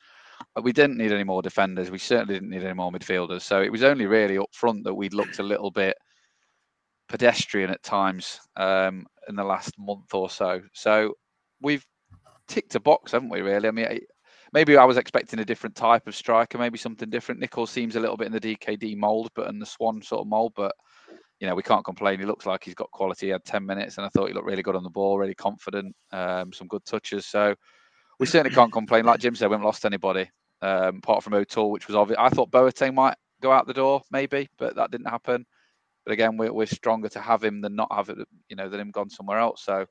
[0.62, 1.90] we didn't need any more defenders.
[1.90, 3.42] We certainly didn't need any more midfielders.
[3.42, 5.96] So it was only really up front that we'd looked a little bit
[7.08, 10.60] pedestrian at times um, in the last month or so.
[10.72, 11.14] So
[11.60, 11.84] we've
[12.48, 13.40] ticked a box, haven't we?
[13.40, 13.68] Really?
[13.68, 14.00] I mean,
[14.52, 17.40] maybe I was expecting a different type of striker, maybe something different.
[17.40, 20.28] Nicholls seems a little bit in the DKD mould, but in the Swan sort of
[20.28, 20.52] mould.
[20.56, 20.74] But
[21.40, 22.18] you know, we can't complain.
[22.18, 23.26] He looks like he's got quality.
[23.26, 25.34] He had 10 minutes, and I thought he looked really good on the ball, really
[25.34, 27.26] confident, um, some good touches.
[27.26, 27.54] So
[28.18, 29.04] we certainly can't complain.
[29.04, 30.30] Like Jim said, we haven't lost anybody
[30.62, 32.18] um, apart from O'Toole, which was obvious.
[32.18, 35.44] I thought Boateng might go out the door, maybe, but that didn't happen.
[36.04, 38.18] But again, we're, we're stronger to have him than not have it,
[38.48, 39.62] you know, than him gone somewhere else.
[39.64, 39.84] So,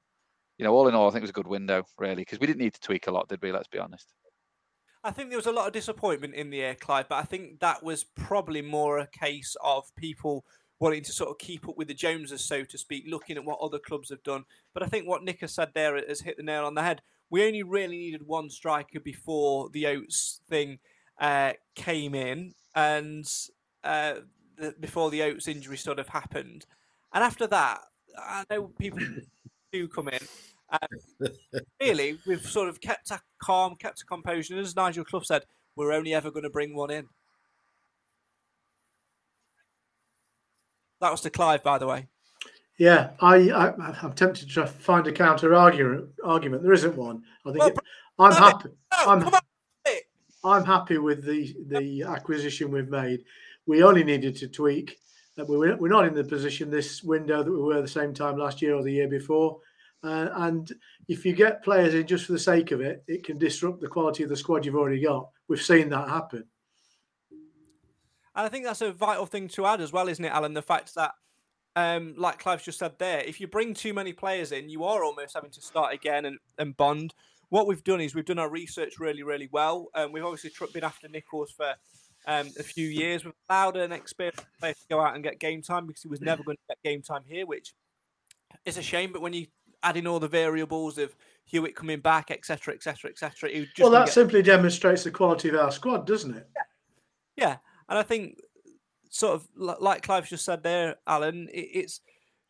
[0.58, 2.48] you know, all in all, I think it was a good window, really, because we
[2.48, 3.52] didn't need to tweak a lot, did we?
[3.52, 4.14] Let's be honest.
[5.04, 7.60] I think there was a lot of disappointment in the air, Clive, but I think
[7.60, 10.46] that was probably more a case of people
[10.80, 13.60] wanting to sort of keep up with the Joneses, so to speak, looking at what
[13.60, 14.44] other clubs have done.
[14.74, 17.02] But I think what Nick has said there has hit the nail on the head.
[17.30, 20.80] We only really needed one striker before the Oates thing
[21.20, 23.26] uh, came in, and
[23.84, 24.16] uh,
[24.58, 26.66] the, before the Oates injury sort of happened.
[27.14, 27.80] And after that,
[28.18, 29.00] I know people
[29.72, 30.20] do come in.
[30.70, 31.30] Um,
[31.82, 34.56] really, we've sort of kept a calm, kept a composure.
[34.56, 37.08] And as Nigel Clough said, we're only ever going to bring one in.
[41.06, 42.08] That was to Clive, by the way.
[42.80, 46.10] Yeah, I, I am tempted to find a counter argument.
[46.24, 47.22] Argument there isn't one.
[47.46, 47.78] I think well, it,
[48.18, 48.70] I'm happy.
[48.92, 49.32] I'm,
[50.44, 53.24] I'm happy with the the acquisition we've made.
[53.68, 54.98] We only needed to tweak.
[55.38, 58.38] That we we're not in the position this window that we were the same time
[58.38, 59.60] last year or the year before.
[60.04, 60.72] Uh, and
[61.08, 63.88] if you get players in just for the sake of it, it can disrupt the
[63.88, 65.30] quality of the squad you've already got.
[65.48, 66.46] We've seen that happen.
[68.36, 70.54] And I think that's a vital thing to add as well, isn't it, Alan?
[70.54, 71.12] The fact that,
[71.76, 75.04] um, like Clive just said there, if you bring too many players in, you are
[75.04, 77.14] almost having to start again and, and bond.
[77.50, 79.88] What we've done is we've done our research really, really well.
[79.94, 81.74] Um, we've obviously been after Nicholls for
[82.28, 83.24] um, a few years.
[83.24, 86.22] We've allowed an experienced player to go out and get game time because he was
[86.22, 87.74] never going to get game time here, which
[88.66, 89.12] is a shame.
[89.14, 89.48] But when you
[89.84, 94.14] add in all the variables of Hewitt coming back, etc., etc., etc., well, that get...
[94.14, 96.50] simply demonstrates the quality of our squad, doesn't it?
[96.56, 97.48] Yeah.
[97.48, 97.58] yeah.
[97.90, 98.38] And I think,
[99.10, 102.02] sort of like Clive just said there, Alan, it's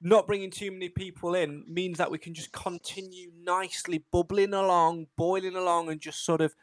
[0.02, 5.08] not bringing too many people in means that we can just continue nicely bubbling along,
[5.18, 6.54] boiling along, and just sort of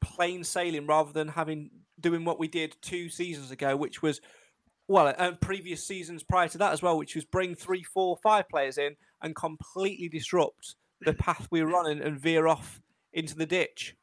[0.00, 4.20] plain sailing rather than having doing what we did two seasons ago, which was
[4.88, 8.48] well, and previous seasons prior to that as well, which was bring three, four, five
[8.48, 12.80] players in and completely disrupt the path we were on and, and veer off
[13.12, 13.96] into the ditch.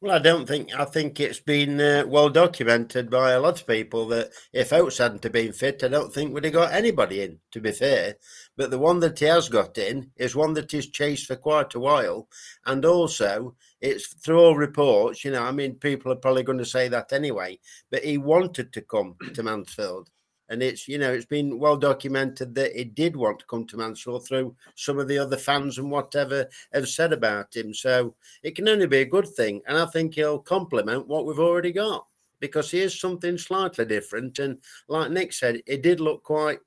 [0.00, 0.74] Well, I don't think.
[0.74, 4.98] I think it's been uh, well documented by a lot of people that if Oates
[4.98, 7.40] hadn't have been fit, I don't think we'd have got anybody in.
[7.52, 8.16] To be fair,
[8.56, 11.74] but the one that he has got in is one that he's chased for quite
[11.74, 12.28] a while,
[12.66, 15.24] and also it's through all reports.
[15.24, 17.58] You know, I mean, people are probably going to say that anyway,
[17.90, 20.10] but he wanted to come to Mansfield
[20.48, 23.76] and it's you know it's been well documented that he did want to come to
[23.76, 27.74] Mansfield through some of the other fans and whatever have said about him.
[27.74, 31.38] So it can only be a good thing, and I think he'll complement what we've
[31.38, 32.06] already got
[32.40, 34.38] because he is something slightly different.
[34.38, 36.58] And like Nick said, he did look quite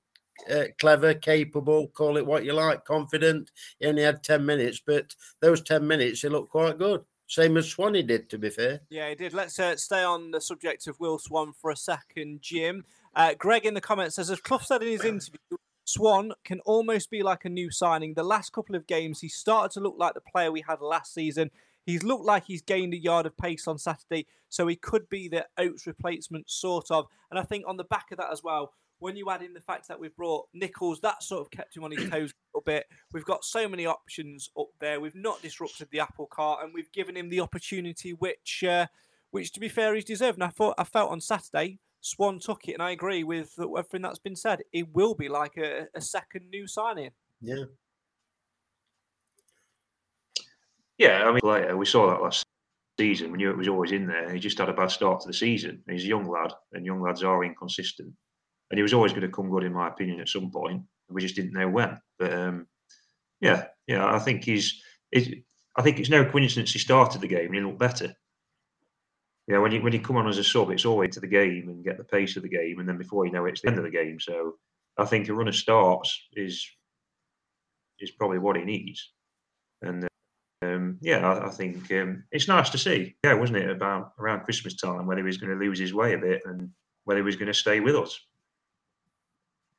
[0.49, 3.51] uh, clever, capable, call it what you like, confident.
[3.79, 7.01] He only had 10 minutes, but those 10 minutes, he looked quite good.
[7.27, 8.81] Same as Swanee did, to be fair.
[8.89, 9.33] Yeah, he did.
[9.33, 12.83] Let's uh, stay on the subject of Will Swan for a second, Jim.
[13.19, 17.11] Uh, Greg in the comments says, as Clough said in his interview, Swan can almost
[17.11, 18.13] be like a new signing.
[18.13, 21.13] The last couple of games, he started to look like the player we had last
[21.13, 21.51] season.
[21.85, 25.27] He's looked like he's gained a yard of pace on Saturday, so he could be
[25.27, 27.07] the Oates replacement, sort of.
[27.29, 29.59] And I think on the back of that as well, when you add in the
[29.59, 32.63] fact that we've brought Nicholls, that sort of kept him on his toes a little
[32.65, 32.85] bit.
[33.11, 35.01] We've got so many options up there.
[35.01, 38.85] We've not disrupted the apple cart, and we've given him the opportunity, which, uh,
[39.31, 40.37] which to be fair, he's deserved.
[40.37, 44.01] And I thought I felt on Saturday Swan took it, and I agree with everything
[44.01, 44.61] that's been said.
[44.71, 47.11] It will be like a, a second new signing.
[47.41, 47.65] Yeah.
[50.97, 52.45] Yeah, I mean, later we saw that last
[52.99, 53.31] season.
[53.31, 54.31] We knew it was always in there.
[54.33, 55.81] He just had a bad start to the season.
[55.89, 58.13] He's a young lad, and young lads are inconsistent.
[58.71, 60.83] And he was always going to come good, in my opinion, at some point.
[61.09, 61.97] We just didn't know when.
[62.19, 62.67] But um,
[63.41, 64.81] yeah, yeah, I think he's.
[65.11, 65.43] It,
[65.75, 68.13] I think it's no coincidence he started the game and he looked better
[69.49, 71.25] you know, when you when you come on as a sub, it's always to the
[71.25, 73.61] game and get the pace of the game, and then before you know it, it's
[73.61, 74.19] the end of the game.
[74.19, 74.57] So
[74.95, 76.63] I think a runner starts is
[77.99, 79.11] is probably what he needs.
[79.81, 80.07] And
[80.61, 83.15] um, yeah, I, I think um, it's nice to see.
[83.23, 86.13] Yeah, wasn't it about around Christmas time whether he was going to lose his way
[86.13, 86.69] a bit and
[87.05, 88.19] whether he was going to stay with us.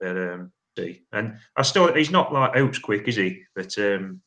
[0.01, 3.45] But um, see, and I still he's not like Oates quick, is he?
[3.55, 4.21] But um,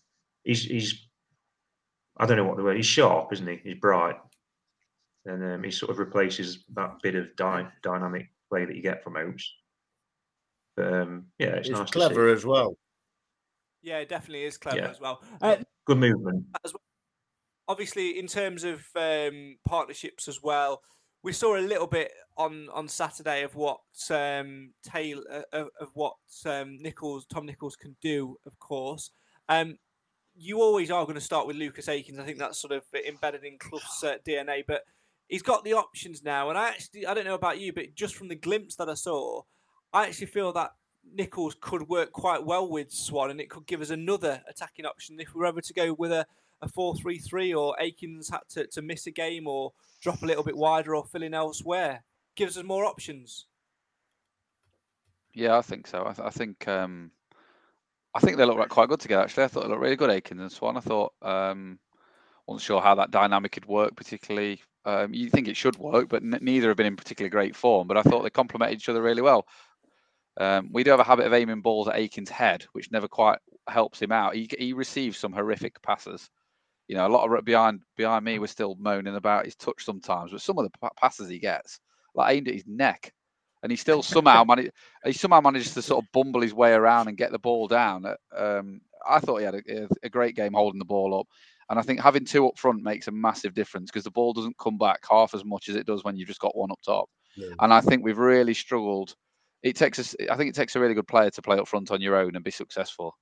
[0.45, 1.05] he's he's
[2.15, 2.77] I don't know what the word.
[2.77, 3.59] He's sharp, isn't he?
[3.61, 4.15] He's bright
[5.25, 9.03] and um, he sort of replaces that bit of dy- dynamic play that you get
[9.03, 9.53] from Oates.
[10.75, 12.77] But um, yeah, it's, it's nice clever as well.
[13.81, 14.89] Yeah, it definitely is clever yeah.
[14.89, 15.21] as well.
[15.41, 16.45] Uh, good movement.
[16.65, 16.81] As well.
[17.67, 20.81] Obviously, in terms of um, partnerships as well,
[21.21, 25.89] we saw a little bit on on Saturday of what um, Taylor uh, of, of
[25.93, 28.37] what um, Nicholls Tom Nicholls can do.
[28.45, 29.11] Of course,
[29.47, 29.77] um,
[30.35, 32.19] you always are going to start with Lucas Akins.
[32.19, 34.83] I think that's sort of embedded in Clough's uh, DNA, but
[35.27, 36.49] he's got the options now.
[36.49, 38.93] And I actually, I don't know about you, but just from the glimpse that I
[38.93, 39.43] saw,
[39.91, 40.71] I actually feel that
[41.11, 45.19] Nicholls could work quite well with Swan, and it could give us another attacking option
[45.19, 46.25] if we were ever to go with a,
[46.61, 50.25] a 4 3 3 or Akins had to, to miss a game or drop a
[50.25, 52.03] little bit wider or fill in elsewhere.
[52.35, 53.47] Gives us more options.
[55.33, 56.05] Yeah, I think so.
[56.05, 57.11] I, th- I think um,
[58.15, 59.23] I think they look like quite good together.
[59.23, 60.77] Actually, I thought they looked really good, Akins and Swan.
[60.77, 61.79] I thought um,
[62.47, 64.61] wasn't sure how that dynamic could work particularly.
[64.85, 67.87] Um, you think it should work, but n- neither have been in particularly great form.
[67.87, 69.45] But I thought they complemented each other really well.
[70.37, 73.39] Um, we do have a habit of aiming balls at Akins' head, which never quite
[73.67, 74.35] helps him out.
[74.35, 76.29] He, he receives some horrific passes.
[76.87, 80.31] You know, a lot of behind behind me, we're still moaning about his touch sometimes,
[80.31, 81.79] but some of the passes he gets,
[82.13, 83.13] like aimed at his neck,
[83.61, 84.71] and he still somehow managed.
[85.05, 88.05] He somehow manages to sort of bumble his way around and get the ball down.
[88.35, 91.27] Um, I thought he had a, a, great game holding the ball up,
[91.69, 94.57] and I think having two up front makes a massive difference because the ball doesn't
[94.57, 97.09] come back half as much as it does when you've just got one up top.
[97.35, 97.53] Yeah.
[97.59, 99.15] And I think we've really struggled.
[99.63, 100.15] It takes us.
[100.29, 102.35] I think it takes a really good player to play up front on your own
[102.35, 103.17] and be successful.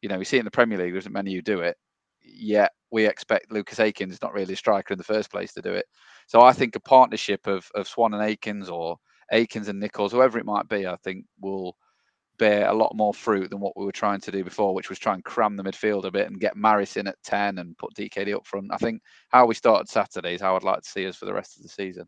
[0.00, 0.92] You know, we see it in the Premier League.
[0.92, 1.76] There isn't many who do it.
[2.22, 5.72] Yet we expect Lucas Akins, not really a striker in the first place, to do
[5.72, 5.84] it.
[6.26, 8.96] So I think a partnership of of Swan and Akins or
[9.30, 11.76] Akins and Nicholls, whoever it might be, I think will
[12.38, 14.98] bear a lot more fruit than what we were trying to do before, which was
[14.98, 17.94] try and cram the midfield a bit and get Maris in at 10 and put
[17.94, 18.72] DKD up front.
[18.72, 21.34] I think how we started Saturday is how I'd like to see us for the
[21.34, 22.06] rest of the season.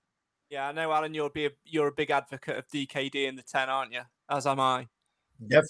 [0.50, 3.42] Yeah, I know, Alan, you'll be a, you're a big advocate of DKD in the
[3.42, 4.02] 10, aren't you?
[4.30, 4.86] As am I.
[5.48, 5.64] Yep.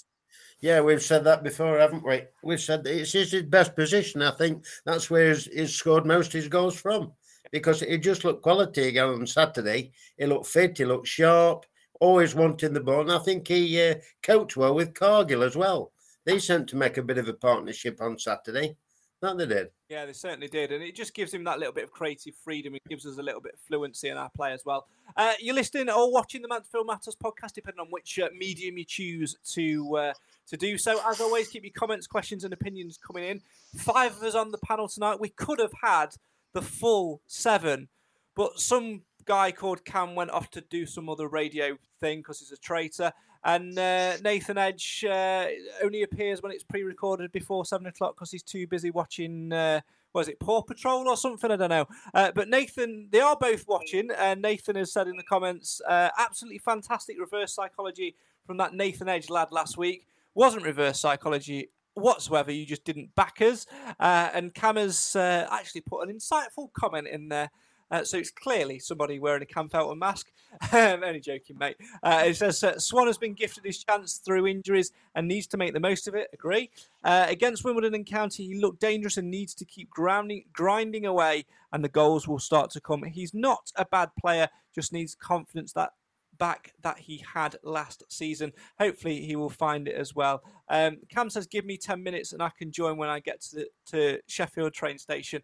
[0.59, 2.23] Yeah, we've said that before, haven't we?
[2.43, 4.21] We've said that it's his best position.
[4.21, 7.13] I think that's where he's, he's scored most of his goals from
[7.51, 9.91] because he just looked quality again on Saturday.
[10.17, 11.65] He looked fit, he looked sharp,
[11.99, 13.01] always wanting the ball.
[13.01, 15.91] And I think he uh, coped well with Cargill as well.
[16.25, 18.75] They sent to make a bit of a partnership on Saturday.
[19.21, 19.69] That they did.
[19.89, 20.71] Yeah, they certainly did.
[20.71, 22.75] And it just gives him that little bit of creative freedom.
[22.75, 24.85] It gives us a little bit of fluency in our play as well.
[25.15, 28.85] Uh, you're listening or watching the Mansfield Matters podcast, depending on which uh, medium you
[28.85, 30.13] choose to uh,
[30.47, 30.99] to do so.
[31.09, 33.41] As always, keep your comments, questions, and opinions coming in.
[33.75, 35.19] Five of us on the panel tonight.
[35.19, 36.09] We could have had
[36.53, 37.87] the full seven,
[38.35, 42.51] but some guy called Cam went off to do some other radio thing because he's
[42.51, 43.11] a traitor.
[43.43, 45.45] And uh, Nathan Edge uh,
[45.83, 49.53] only appears when it's pre-recorded before seven o'clock because he's too busy watching.
[49.53, 49.81] Uh,
[50.13, 51.51] was it Paw Patrol or something?
[51.51, 51.85] I don't know.
[52.13, 56.09] Uh, but Nathan, they are both watching, and Nathan has said in the comments, uh,
[56.17, 60.07] absolutely fantastic reverse psychology from that Nathan Edge lad last week.
[60.33, 62.51] Wasn't reverse psychology whatsoever.
[62.51, 63.65] You just didn't back us.
[63.99, 67.51] Uh, and Cam has uh, actually put an insightful comment in there.
[67.89, 70.31] Uh, so it's clearly somebody wearing a Cam Felton mask.
[70.71, 71.77] I'm only joking, mate.
[72.03, 75.57] Uh, it says uh, Swan has been gifted his chance through injuries and needs to
[75.57, 76.29] make the most of it.
[76.33, 76.69] Agree.
[77.03, 81.45] Uh, against Wimbledon and County, he looked dangerous and needs to keep grounding, grinding away,
[81.71, 83.03] and the goals will start to come.
[83.03, 85.91] He's not a bad player, just needs confidence that
[86.37, 88.51] back that he had last season.
[88.79, 90.43] Hopefully, he will find it as well.
[90.69, 93.55] Um, Cam says, "Give me ten minutes, and I can join when I get to
[93.55, 95.41] the, to Sheffield train station."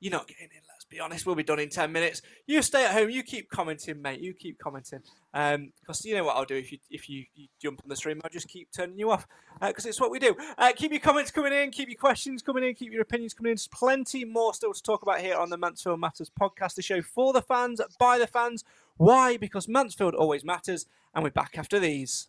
[0.00, 0.64] You're not getting in.
[0.94, 1.26] Be honest.
[1.26, 2.22] We'll be done in ten minutes.
[2.46, 3.10] You stay at home.
[3.10, 4.20] You keep commenting, mate.
[4.20, 5.00] You keep commenting.
[5.34, 7.96] Um, because you know what I'll do if you if you, you jump on the
[7.96, 9.26] stream, I'll just keep turning you off
[9.60, 10.36] because uh, it's what we do.
[10.56, 11.72] Uh, keep your comments coming in.
[11.72, 12.76] Keep your questions coming in.
[12.76, 13.56] Keep your opinions coming in.
[13.56, 17.02] There's plenty more still to talk about here on the Mansfield Matters podcast, the show
[17.02, 18.62] for the fans, by the fans.
[18.96, 19.36] Why?
[19.36, 22.28] Because Mansfield always matters, and we're back after these.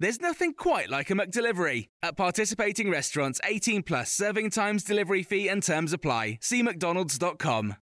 [0.00, 1.86] There's nothing quite like a McDelivery.
[2.02, 6.38] At participating restaurants, 18 plus serving times, delivery fee, and terms apply.
[6.40, 7.76] See McDonald's.com.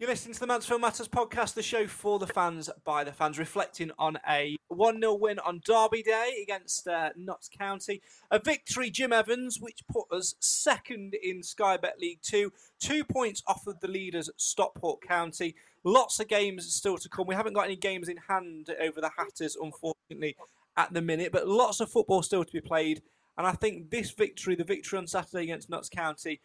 [0.00, 3.38] You're listening to the Mansfield Matters podcast, the show for the fans by the fans,
[3.38, 8.00] reflecting on a 1 0 win on Derby Day against uh, Notts County.
[8.30, 13.42] A victory, Jim Evans, which put us second in Sky Bet League 2, two points
[13.46, 15.54] off of the leaders, Stockport County.
[15.84, 17.26] Lots of games still to come.
[17.26, 20.34] We haven't got any games in hand over the Hatters, unfortunately,
[20.78, 23.02] at the minute, but lots of football still to be played.
[23.36, 26.40] And I think this victory, the victory on Saturday against Notts County,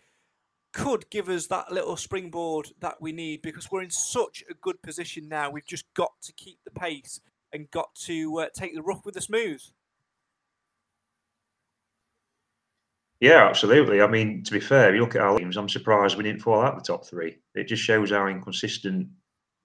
[0.75, 4.81] could give us that little springboard that we need because we're in such a good
[4.81, 5.49] position now.
[5.49, 7.21] We've just got to keep the pace
[7.53, 9.61] and got to uh, take the rough with the smooth.
[13.21, 14.01] Yeah, absolutely.
[14.01, 16.41] I mean, to be fair, if you look at our teams, I'm surprised we didn't
[16.41, 17.37] fall out the top three.
[17.55, 19.07] It just shows how inconsistent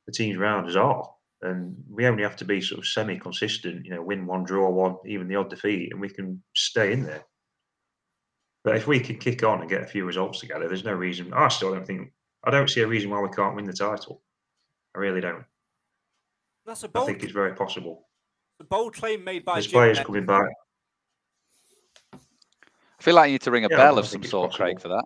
[0.07, 1.11] the teams around us are.
[1.43, 4.71] And we only have to be sort of semi consistent, you know, win one, draw
[4.71, 7.25] one, even the odd defeat, and we can stay in there.
[8.63, 11.33] But if we can kick on and get a few results together, there's no reason.
[11.33, 12.13] I still don't think.
[12.45, 14.23] I don't see a reason why we can't win the title.
[14.95, 15.45] I really don't.
[16.67, 18.07] That's a I bold, I think it's very possible.
[18.61, 19.73] a bold claim made by There's Jim.
[19.73, 20.05] players there.
[20.05, 20.49] coming back.
[22.15, 22.19] I
[23.03, 24.67] feel like you need to ring a Yeah, bell of some sort, possible.
[24.67, 25.05] Craig, for that.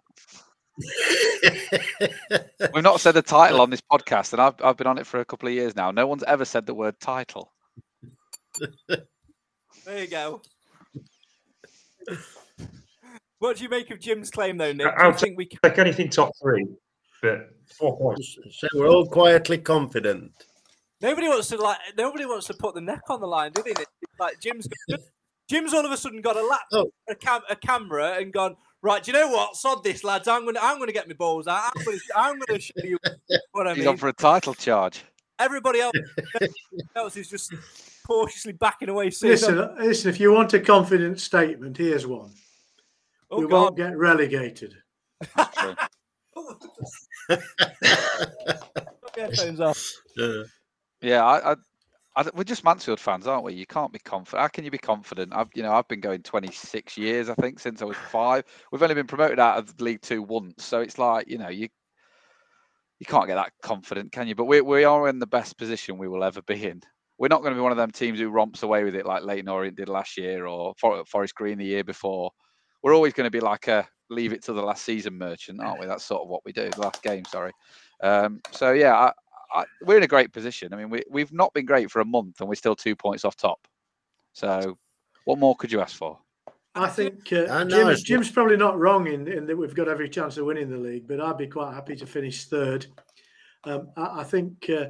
[2.75, 5.21] We've not said a title on this podcast, and I've, I've been on it for
[5.21, 5.93] a couple of years now.
[5.93, 7.53] No one's ever said the word title.
[8.89, 10.43] There you go.
[13.45, 14.87] what do you make of Jim's claim, though, Nick?
[14.87, 15.59] Do I'll think we can...
[15.63, 16.67] Take anything top three,
[17.23, 18.39] but four points.
[18.51, 20.33] So we're all quietly confident.
[21.03, 21.77] Nobody wants to like.
[21.99, 23.75] Nobody wants to put the neck on the line, do they?
[23.75, 23.89] Nick?
[24.19, 24.67] Like Jim's.
[25.47, 26.91] Jim's all of a sudden got a laptop, Oh.
[27.11, 28.57] a, cam- a camera, and gone.
[28.81, 29.57] Right, do you know what?
[29.57, 30.27] Sod this, lads.
[30.29, 31.71] I'm gonna, I'm gonna get my balls out.
[31.77, 32.97] I'm gonna, I'm gonna show you
[33.53, 33.89] what I He's mean.
[33.89, 35.05] on for a title charge.
[35.39, 35.93] Everybody else,
[36.97, 37.53] else is just
[38.07, 39.11] cautiously backing away.
[39.11, 40.09] saying, Listen, listen.
[40.11, 42.31] If you want a confident statement, here's one:
[43.31, 43.53] oh, we God.
[43.53, 44.75] won't get relegated.
[45.59, 45.75] True.
[46.35, 47.41] Put
[49.15, 49.93] the headphones off.
[50.19, 50.45] Uh,
[51.01, 51.57] Yeah, I, I,
[52.17, 53.55] I, we're just Mansfield fans, aren't we?
[53.55, 54.41] You can't be confident.
[54.41, 55.33] How can you be confident?
[55.35, 58.45] I've, you know, I've been going 26 years, I think, since I was five.
[58.71, 61.69] We've only been promoted out of League Two once, so it's like, you know, you
[63.01, 64.35] you can't get that confident, can you?
[64.35, 66.81] But we we are in the best position we will ever be in.
[67.19, 69.23] We're not going to be one of them teams who romps away with it like
[69.23, 72.31] Leyton Orient did last year or Forest Green the year before.
[72.85, 75.81] We're always going to be like a leave it to the last season merchant, aren't
[75.81, 75.87] we?
[75.89, 76.69] That's sort of what we do.
[76.69, 77.51] The last game, sorry.
[78.03, 79.13] Um, so yeah, I,
[79.55, 80.75] I, we're in a great position.
[80.75, 83.25] I mean, we, we've not been great for a month, and we're still two points
[83.25, 83.67] off top.
[84.35, 84.77] So,
[85.25, 86.19] what more could you ask for?
[86.75, 89.75] I think uh, I know Jim, it's- Jim's probably not wrong in, in that we've
[89.75, 92.87] got every chance of winning the league, but I'd be quite happy to finish third.
[93.65, 94.87] Um, I, I think, uh,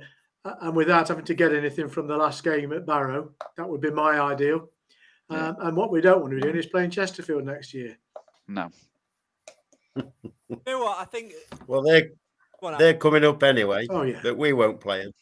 [0.62, 3.90] and without having to get anything from the last game at Barrow, that would be
[3.90, 4.70] my ideal.
[5.31, 7.97] Um, and what we don't want to be doing is playing Chesterfield next year.
[8.47, 8.68] No,
[9.97, 10.03] You
[10.66, 10.99] know what?
[10.99, 11.33] I think.
[11.66, 12.11] well, they're
[12.61, 15.12] Go they're coming up anyway, Oh yeah, but we won't play them.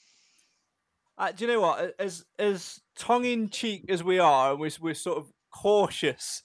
[1.18, 1.94] Uh, do you know what?
[1.98, 6.42] As as tongue in cheek as we are, and we're, we're sort of cautious,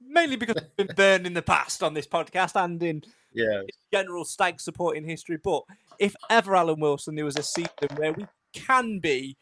[0.00, 4.24] mainly because we've been burned in the past on this podcast and in Yeah, general
[4.24, 5.38] stag support in history.
[5.42, 5.62] But
[5.98, 9.36] if ever, Alan Wilson, there was a season where we can be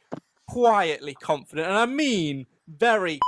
[0.48, 3.18] quietly confident, and I mean very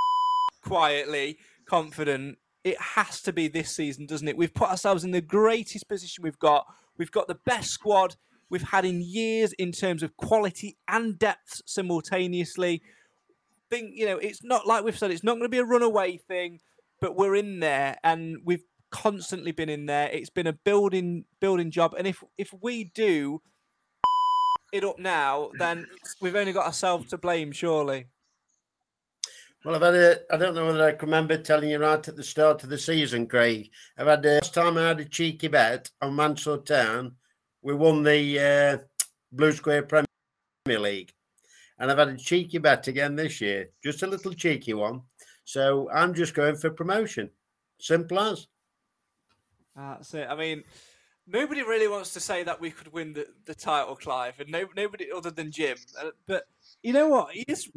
[0.69, 1.39] quietly
[1.69, 4.37] confident, it has to be this season, doesn't it?
[4.37, 6.67] We've put ourselves in the greatest position we've got.
[6.97, 8.17] We've got the best squad
[8.51, 12.83] we've had in years in terms of quality and depth simultaneously.
[13.71, 16.17] Think, you know, it's not like we've said, it's not going to be a runaway
[16.17, 16.61] thing,
[17.01, 20.09] but we're in there and we've constantly been in there.
[20.11, 23.43] It's been a building building job, and if if we do
[24.73, 25.87] it up now, then
[26.21, 28.07] we've only got ourselves to blame, surely.
[29.65, 30.21] Well, I've had a.
[30.33, 32.79] I don't know whether I can remember telling you right at the start of the
[32.79, 33.71] season, Craig.
[33.97, 37.17] I've had a, last time I had a cheeky bet on Mansfield Town.
[37.63, 38.79] We won the uh,
[39.33, 40.07] Blue Square Premier
[40.81, 41.13] League,
[41.79, 43.71] and I've had a cheeky bet again this year.
[43.83, 45.03] Just a little cheeky one.
[45.45, 47.31] So I'm just going for promotion.
[47.81, 48.47] Simple as.
[49.75, 50.29] That's it.
[50.29, 50.63] I mean,
[51.27, 54.67] nobody really wants to say that we could win the, the title, Clive, and no,
[54.77, 55.79] nobody other than Jim.
[56.01, 56.45] Uh, but
[56.83, 57.33] you know what?
[57.33, 57.69] He is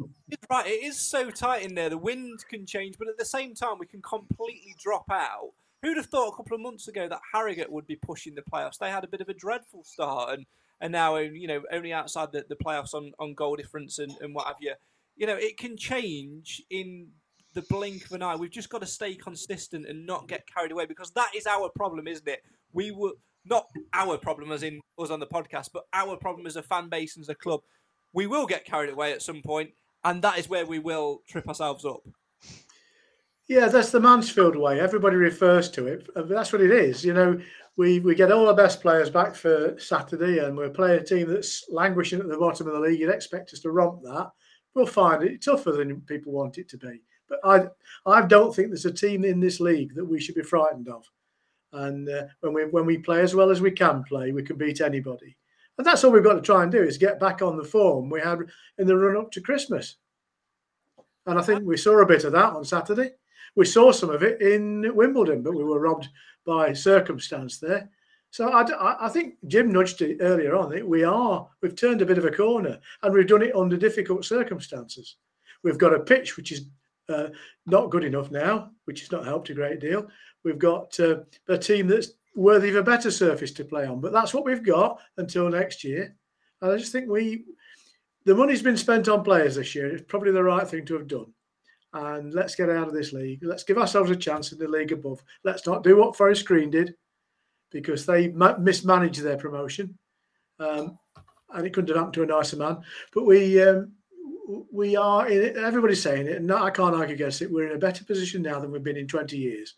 [0.50, 0.66] right.
[0.66, 1.90] It is so tight in there.
[1.90, 5.50] The wind can change, but at the same time, we can completely drop out.
[5.82, 8.78] Who'd have thought a couple of months ago that Harrogate would be pushing the playoffs?
[8.78, 10.46] They had a bit of a dreadful start, and
[10.80, 14.34] and now you know only outside the, the playoffs on, on goal difference and, and
[14.34, 14.74] what have you.
[15.16, 17.08] you know, it can change in
[17.54, 18.36] the blink of an eye.
[18.36, 21.68] We've just got to stay consistent and not get carried away because that is our
[21.68, 22.42] problem, isn't it?
[22.72, 23.12] We were
[23.44, 26.88] not our problem as in us on the podcast, but our problem as a fan
[26.88, 27.60] base and as a club.
[28.12, 29.70] We will get carried away at some point,
[30.04, 32.02] and that is where we will trip ourselves up.
[33.48, 34.80] Yeah, that's the Mansfield way.
[34.80, 36.08] Everybody refers to it.
[36.14, 37.04] That's what it is.
[37.04, 37.40] You know,
[37.76, 41.28] we we get all our best players back for Saturday, and we're playing a team
[41.28, 43.00] that's languishing at the bottom of the league.
[43.00, 44.30] You'd expect us to romp that.
[44.74, 47.02] We'll find it tougher than people want it to be.
[47.28, 47.66] But I
[48.06, 51.04] I don't think there's a team in this league that we should be frightened of.
[51.72, 54.56] And uh, when we when we play as well as we can play, we can
[54.56, 55.36] beat anybody.
[55.78, 58.10] And that's all we've got to try and do is get back on the form
[58.10, 58.40] we had
[58.78, 59.96] in the run up to Christmas.
[61.26, 63.12] And I think we saw a bit of that on Saturday.
[63.54, 66.08] We saw some of it in Wimbledon, but we were robbed
[66.44, 67.90] by circumstance there.
[68.30, 70.88] So I, I think Jim nudged it earlier on.
[70.88, 74.24] We are we've turned a bit of a corner, and we've done it under difficult
[74.24, 75.16] circumstances.
[75.62, 76.66] We've got a pitch which is
[77.10, 77.28] uh,
[77.66, 80.08] not good enough now, which has not helped a great deal.
[80.44, 84.12] We've got uh, a team that's worthy of a better surface to play on, but
[84.12, 86.14] that's what we've got until next year.
[86.60, 87.44] And I just think we,
[88.24, 89.94] the money's been spent on players this year.
[89.94, 91.32] It's probably the right thing to have done.
[91.92, 93.40] And let's get out of this league.
[93.42, 95.22] Let's give ourselves a chance in the league above.
[95.44, 96.94] Let's not do what Forest Green did
[97.70, 99.98] because they mismanaged their promotion.
[100.58, 100.98] Um,
[101.52, 102.78] and it couldn't have happened to a nicer man.
[103.12, 103.92] But we um,
[104.70, 107.50] we are in everybody's saying it, and I can't argue against it.
[107.50, 109.74] We're in a better position now than we've been in 20 years.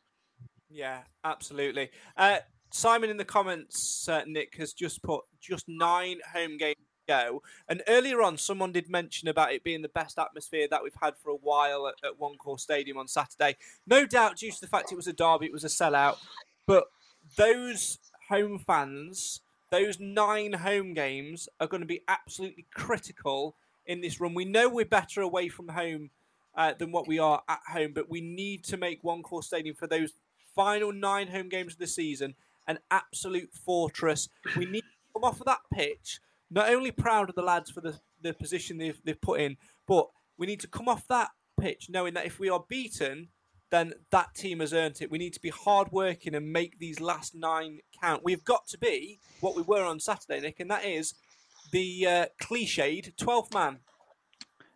[0.74, 1.90] Yeah, absolutely.
[2.16, 2.38] Uh,
[2.72, 6.74] Simon in the comments, uh, Nick has just put just nine home games
[7.06, 7.42] go.
[7.68, 11.14] And earlier on, someone did mention about it being the best atmosphere that we've had
[11.16, 13.56] for a while at, at One Call Stadium on Saturday.
[13.86, 16.16] No doubt, due to the fact it was a derby, it was a sellout.
[16.66, 16.84] But
[17.36, 17.98] those
[18.28, 23.54] home fans, those nine home games, are going to be absolutely critical
[23.86, 24.34] in this run.
[24.34, 26.10] We know we're better away from home
[26.56, 29.76] uh, than what we are at home, but we need to make One Call Stadium
[29.76, 30.12] for those
[30.54, 32.34] final nine home games of the season
[32.66, 34.28] an absolute fortress.
[34.56, 37.80] We need to come off of that pitch, not only proud of the lads for
[37.80, 41.30] the, the position they've, they've put in, but we need to come off that
[41.60, 43.28] pitch knowing that if we are beaten,
[43.70, 45.10] then that team has earned it.
[45.10, 48.22] We need to be hardworking and make these last nine count.
[48.24, 51.14] We've got to be what we were on Saturday, Nick, and that is
[51.72, 53.78] the uh, cliched 12th man.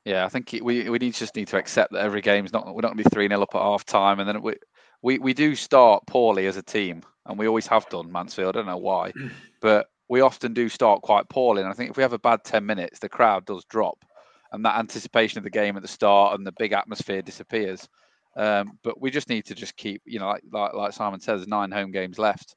[0.05, 2.81] Yeah, I think we we need just need to accept that every game's not we're
[2.81, 4.55] not going to be three 0 up at half time, and then we
[5.03, 8.57] we we do start poorly as a team, and we always have done Mansfield.
[8.57, 9.13] I don't know why,
[9.61, 11.63] but we often do start quite poorly.
[11.63, 14.05] And I think if we have a bad ten minutes, the crowd does drop,
[14.53, 17.89] and that anticipation of the game at the start and the big atmosphere disappears.
[18.37, 21.47] Um, but we just need to just keep, you know, like like, like Simon says,
[21.47, 22.57] nine home games left,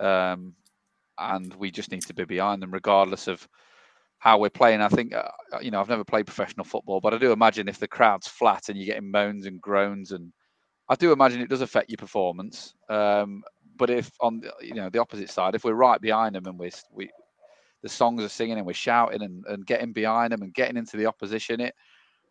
[0.00, 0.54] um,
[1.18, 3.46] and we just need to be behind them, regardless of
[4.18, 4.80] how we're playing.
[4.80, 5.28] I think, uh,
[5.60, 8.68] you know, I've never played professional football, but I do imagine if the crowd's flat
[8.68, 10.32] and you're getting moans and groans and
[10.88, 12.74] I do imagine it does affect your performance.
[12.88, 13.42] Um,
[13.76, 16.70] but if on you know the opposite side, if we're right behind them and we
[16.92, 17.10] we
[17.82, 20.96] the songs are singing and we're shouting and, and getting behind them and getting into
[20.96, 21.74] the opposition, it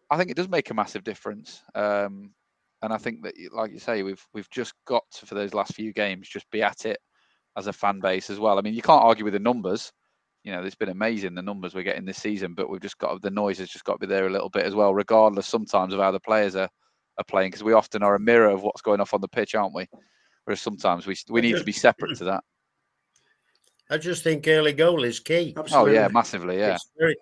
[0.10, 1.62] I think it does make a massive difference.
[1.76, 2.32] Um,
[2.82, 5.74] and I think that, like you say, we've we've just got to, for those last
[5.74, 7.00] few games just be at it
[7.58, 8.60] as a fan base as well.
[8.60, 9.92] I mean, you can't argue with the numbers.
[10.44, 13.22] You know, it's been amazing the numbers we're getting this season, but we've just got
[13.22, 15.94] the noise has just got to be there a little bit as well, regardless sometimes
[15.94, 16.70] of how the players are
[17.18, 19.56] are playing because we often are a mirror of what's going off on the pitch,
[19.56, 19.88] aren't we?
[20.46, 22.44] Whereas sometimes we we need to be separate to that.
[23.90, 25.54] I just think early goal is key.
[25.58, 25.92] Absolutely.
[25.92, 26.58] Oh yeah, massively.
[26.58, 27.16] Yeah, very,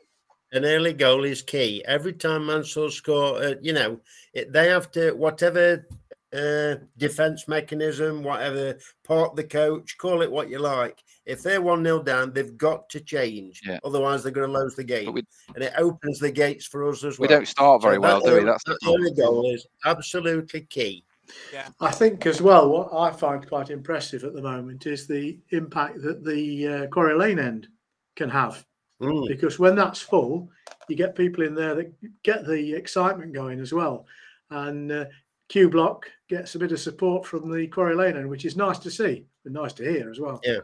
[0.52, 1.84] an early goal is key.
[1.86, 4.00] Every time Mansfield score, uh, you know,
[4.34, 5.88] it, they have to whatever
[6.34, 10.98] uh, defense mechanism, whatever, part the coach, call it what you like.
[11.26, 13.62] If they're 1 0 down, they've got to change.
[13.66, 13.80] Yeah.
[13.84, 15.12] Otherwise, they're going to lose the game.
[15.14, 15.24] We,
[15.56, 17.28] and it opens the gates for us as well.
[17.28, 18.44] We don't start very so well, do we?
[18.44, 21.04] That's the early goal is absolutely key.
[21.52, 21.68] Yeah.
[21.82, 26.02] I think as well, what I find quite impressive at the moment is the impact
[26.04, 27.68] that the uh, Quarry Lane end
[28.16, 28.64] can have.
[29.02, 29.28] Mm.
[29.28, 30.50] Because when that's full,
[30.88, 34.06] you get people in there that get the excitement going as well.
[34.52, 35.06] And uh,
[35.50, 38.80] Q Block gets a bit of support from the Quarry Lane end, which is nice
[38.80, 40.40] to see and nice to hear as well.
[40.44, 40.60] Yeah.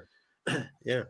[0.85, 1.03] yeah,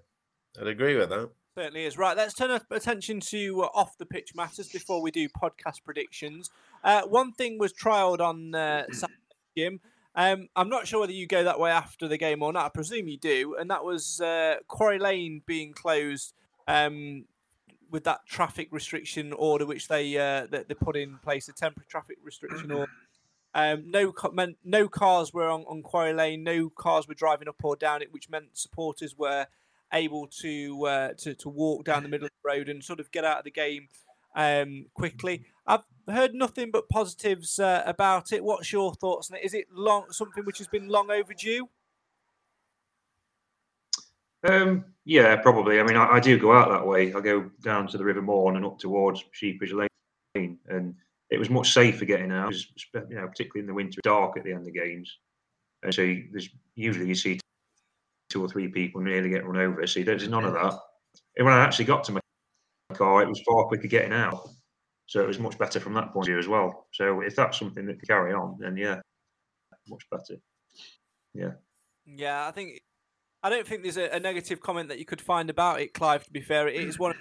[0.59, 1.29] I'd agree with that.
[1.57, 1.97] Certainly is.
[1.97, 5.84] Right, let's turn our attention to uh, off the pitch matters before we do podcast
[5.84, 6.49] predictions.
[6.84, 9.19] Uh, one thing was trialled on uh, Saturday,
[9.57, 9.79] Jim.
[10.15, 12.65] Um, I'm not sure whether you go that way after the game or not.
[12.65, 16.34] I presume you do, and that was uh, Quarry Lane being closed
[16.67, 17.25] um,
[17.89, 21.88] with that traffic restriction order, which they uh, they, they put in place, a temporary
[21.89, 22.91] traffic restriction order.
[23.54, 24.14] Um, no,
[24.64, 26.43] no cars were on, on Quarry Lane.
[26.43, 29.47] No cars were driving up or down it, which meant supporters were
[29.93, 33.12] able to uh, to, to walk down the middle of the road and sort of
[33.12, 33.89] get out of the game
[34.36, 35.45] um, quickly.
[35.68, 38.43] I've heard nothing but positives uh, about it.
[38.43, 39.43] What's your thoughts on it?
[39.43, 41.70] Is it long something which has been long overdue?
[44.43, 45.80] Um, yeah, probably.
[45.80, 47.14] I mean, I, I, do go out that way.
[47.14, 50.95] I go down to the River Maun and up towards Sheepish Lane, and
[51.32, 52.49] it was much safer getting out.
[52.49, 55.17] Was, you know, particularly in the winter, dark at the end of games,
[55.84, 57.39] and so you, there's usually you see
[58.29, 59.86] two or three people nearly get run over.
[59.88, 60.77] So there's none of that.
[61.38, 62.21] And when I actually got to my
[62.93, 64.49] car, it was far quicker getting out.
[65.07, 66.88] So it was much better from that point of view as well.
[66.93, 69.01] So if that's something that can carry on, then yeah,
[69.89, 70.39] much better.
[71.34, 71.51] Yeah.
[72.05, 72.82] Yeah, I think
[73.43, 76.23] I don't think there's a, a, negative comment that you could find about it, Clive.
[76.25, 77.13] To be fair, it is one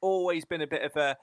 [0.00, 1.16] always been a bit of a,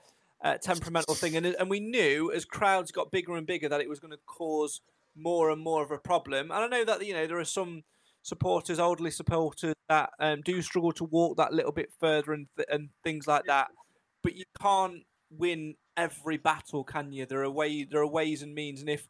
[0.46, 3.90] a temperamental thing, and and we knew as crowds got bigger and bigger that it
[3.90, 4.80] was going to cause
[5.16, 6.52] more and more of a problem.
[6.52, 7.84] And I know that you know there are some
[8.22, 12.68] supporters, elderly supporters, that um, do struggle to walk that little bit further and th-
[12.72, 13.68] and things like that.
[14.24, 17.26] But you can't win every battle, can you?
[17.26, 19.08] There are way there are ways and means, and if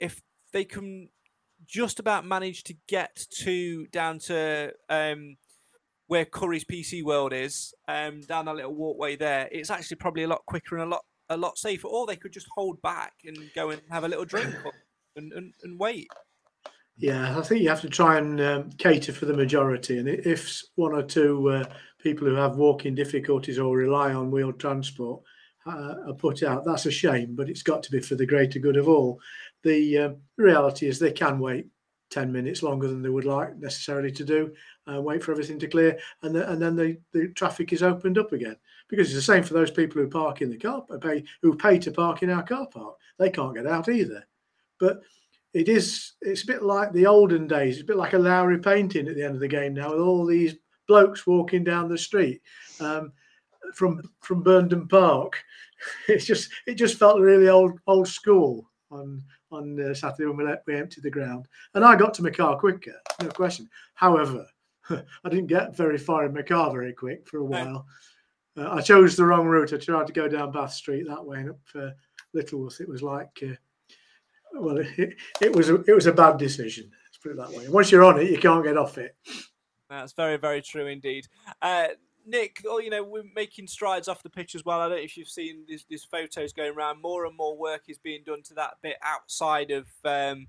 [0.00, 0.20] if
[0.52, 1.08] they can
[1.64, 5.36] just about manage to get to down to um,
[6.12, 9.48] where Currys PC World is, um, down that little walkway there.
[9.50, 11.88] It's actually probably a lot quicker and a lot a lot safer.
[11.88, 14.54] Or they could just hold back and go and have a little drink
[15.16, 16.08] and, and, and wait.
[16.98, 19.96] Yeah, I think you have to try and um, cater for the majority.
[19.96, 21.64] And if one or two uh,
[22.02, 25.22] people who have walking difficulties or rely on wheeled transport
[25.66, 27.34] uh, are put out, that's a shame.
[27.34, 29.18] But it's got to be for the greater good of all
[29.62, 31.68] the uh, reality is they can wait
[32.12, 34.52] 10 minutes longer than they would like necessarily to do,
[34.90, 38.18] uh, wait for everything to clear, and, the, and then the, the traffic is opened
[38.18, 38.56] up again.
[38.88, 41.78] Because it's the same for those people who park in the car, pay, who pay
[41.78, 42.96] to park in our car park.
[43.18, 44.26] They can't get out either.
[44.78, 45.00] But
[45.54, 47.76] it is, it's a bit like the olden days.
[47.76, 50.00] It's a bit like a Lowry painting at the end of the game now with
[50.00, 50.56] all these
[50.88, 52.42] blokes walking down the street
[52.80, 53.12] um,
[53.74, 55.42] from from Burnden Park.
[56.06, 59.20] It's just, it just felt really old, old school on
[59.50, 61.48] on uh, Saturday when we, let, we emptied the ground.
[61.74, 63.68] And I got to my car quicker, no question.
[63.94, 64.46] However,
[65.24, 67.86] I didn't get very far in my car very quick for a while.
[68.56, 69.72] Uh, I chose the wrong route.
[69.72, 71.90] I tried to go down Bath Street that way and up uh,
[72.34, 72.80] Littleworth.
[72.80, 73.54] It was like, uh,
[74.54, 76.90] well, it, it, was a, it was a bad decision.
[77.06, 77.68] Let's put it that way.
[77.68, 79.16] Once you're on it, you can't get off it.
[79.88, 81.26] That's very, very true indeed.
[81.60, 81.88] Uh,
[82.26, 84.80] Nick, oh, you know, we're making strides off the pitch as well.
[84.80, 87.02] I don't know if you've seen these, these photos going around.
[87.02, 90.46] More and more work is being done to that bit outside of um,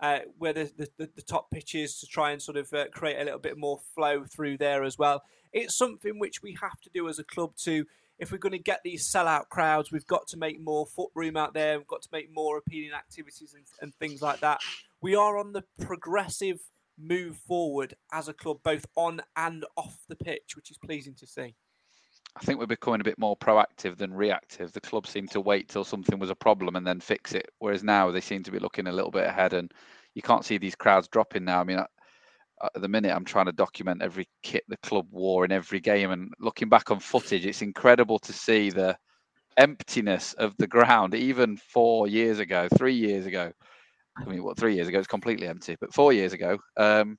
[0.00, 3.18] uh, where the, the, the, top pitch is to try and sort of uh, create
[3.18, 5.22] a little bit more flow through there as well.
[5.52, 7.86] It's something which we have to do as a club to,
[8.18, 11.36] if we're going to get these sellout crowds, we've got to make more foot room
[11.36, 11.78] out there.
[11.78, 14.60] We've got to make more appealing activities and, and things like that.
[15.00, 16.60] We are on the progressive
[16.98, 21.26] move forward as a club, both on and off the pitch, which is pleasing to
[21.26, 21.54] see.
[22.36, 24.70] I think we're becoming a bit more proactive than reactive.
[24.72, 27.82] The club seemed to wait till something was a problem and then fix it, whereas
[27.82, 29.54] now they seem to be looking a little bit ahead.
[29.54, 29.72] And
[30.14, 31.60] you can't see these crowds dropping now.
[31.60, 31.88] I mean, at
[32.74, 36.30] the minute, I'm trying to document every kit the club wore in every game, and
[36.38, 38.96] looking back on footage, it's incredible to see the
[39.56, 41.14] emptiness of the ground.
[41.14, 43.50] Even four years ago, three years ago,
[44.18, 47.18] I mean, what three years ago it's completely empty, but four years ago, um,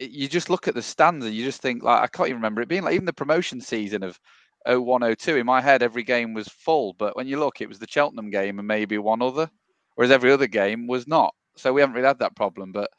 [0.00, 2.62] you just look at the stands and you just think like I can't even remember
[2.62, 4.18] it being like even the promotion season of
[4.66, 7.88] 0102 in my head every game was full, but when you look, it was the
[7.88, 9.50] Cheltenham game and maybe one other,
[9.94, 11.34] whereas every other game was not.
[11.56, 12.90] So we haven't really had that problem, but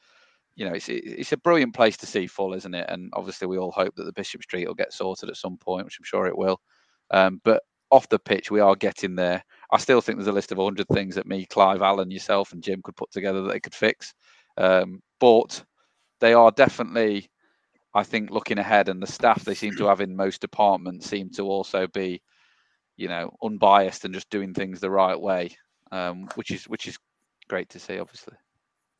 [0.55, 2.85] you know, it's it's a brilliant place to see full, isn't it?
[2.89, 5.85] And obviously, we all hope that the Bishop Street will get sorted at some point,
[5.85, 6.59] which I'm sure it will.
[7.09, 9.43] Um, but off the pitch, we are getting there.
[9.71, 12.63] I still think there's a list of 100 things that me, Clive, Alan, yourself, and
[12.63, 14.13] Jim could put together that they could fix.
[14.57, 15.63] Um, but
[16.22, 17.30] they are definitely,
[17.93, 21.30] I think, looking ahead, and the staff they seem to have in most departments seem
[21.32, 22.22] to also be,
[22.95, 25.57] you know, unbiased and just doing things the right way,
[25.91, 26.97] um, which is which is
[27.49, 28.36] great to see, obviously.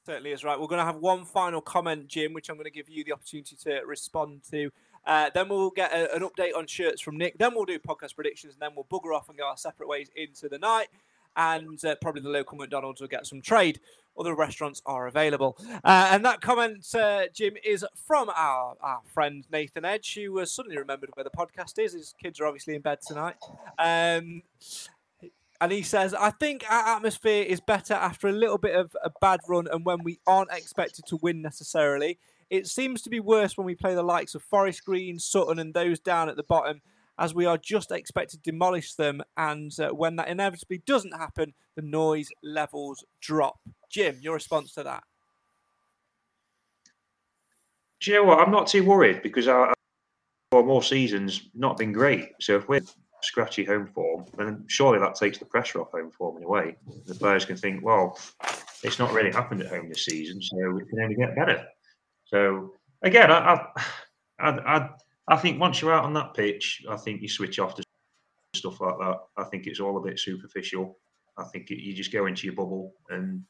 [0.06, 0.60] Certainly is right.
[0.60, 3.14] We're going to have one final comment, Jim, which I'm going to give you the
[3.14, 4.72] opportunity to respond to.
[5.06, 7.38] Uh, then we'll get a, an update on shirts from Nick.
[7.38, 10.10] Then we'll do podcast predictions, and then we'll bugger off and go our separate ways
[10.16, 10.88] into the night.
[11.36, 13.80] And uh, probably the local McDonald's will get some trade.
[14.20, 15.58] Other restaurants are available.
[15.84, 20.52] Uh, and that comment, uh, Jim, is from our, our friend Nathan Edge, who has
[20.52, 21.94] suddenly remembered where the podcast is.
[21.94, 23.36] His kids are obviously in bed tonight.
[23.80, 24.44] Um,
[25.62, 29.12] and he says, I think our atmosphere is better after a little bit of a
[29.22, 32.18] bad run and when we aren't expected to win necessarily.
[32.50, 35.74] It seems to be worse when we play the likes of Forest Green, Sutton, and
[35.74, 36.82] those down at the bottom,
[37.22, 39.22] as we are just expected to demolish them.
[39.38, 43.60] And uh, when that inevitably doesn't happen, the noise levels drop.
[43.92, 45.04] Jim, your response to that?
[48.00, 48.40] Do you know what?
[48.40, 49.72] I'm not too worried because our,
[50.52, 52.32] our more seasons not been great.
[52.42, 52.82] So if we're
[53.22, 56.76] scratchy home form, then surely that takes the pressure off home form in a way.
[57.06, 58.18] The players can think, well,
[58.82, 61.64] it's not really happened at home this season, so it can only get better.
[62.26, 63.68] So again, I,
[64.40, 64.90] I, I
[65.38, 67.84] think once you're out on that pitch, I think you switch off to
[68.54, 69.18] stuff like that.
[69.38, 70.98] I think it's all a bit superficial.
[71.38, 73.44] I think it, you just go into your bubble, and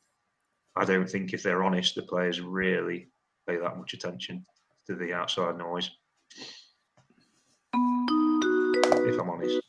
[0.75, 3.07] I don't think if they're honest, the players really
[3.47, 4.45] pay that much attention
[4.87, 5.89] to the outside noise.
[9.03, 9.59] If I'm honest.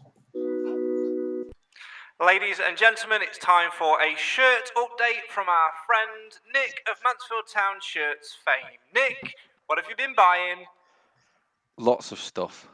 [2.24, 7.48] Ladies and gentlemen, it's time for a shirt update from our friend Nick of Mansfield
[7.52, 8.78] Town Shirts fame.
[8.94, 9.34] Nick,
[9.66, 10.66] what have you been buying?
[11.78, 12.68] Lots of stuff.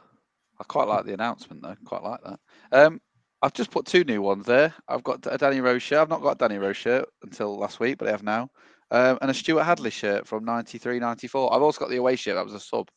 [0.59, 1.75] I quite like the announcement though.
[1.85, 2.39] Quite like that.
[2.71, 3.01] Um,
[3.41, 4.73] I've just put two new ones there.
[4.87, 5.99] I've got a Danny Rose shirt.
[5.99, 8.49] I've not got a Danny Rose shirt until last week, but I have now.
[8.91, 11.53] Um, and a Stuart Hadley shirt from 93, 94.
[11.53, 12.35] I've also got the away shirt.
[12.35, 12.89] That was a sub.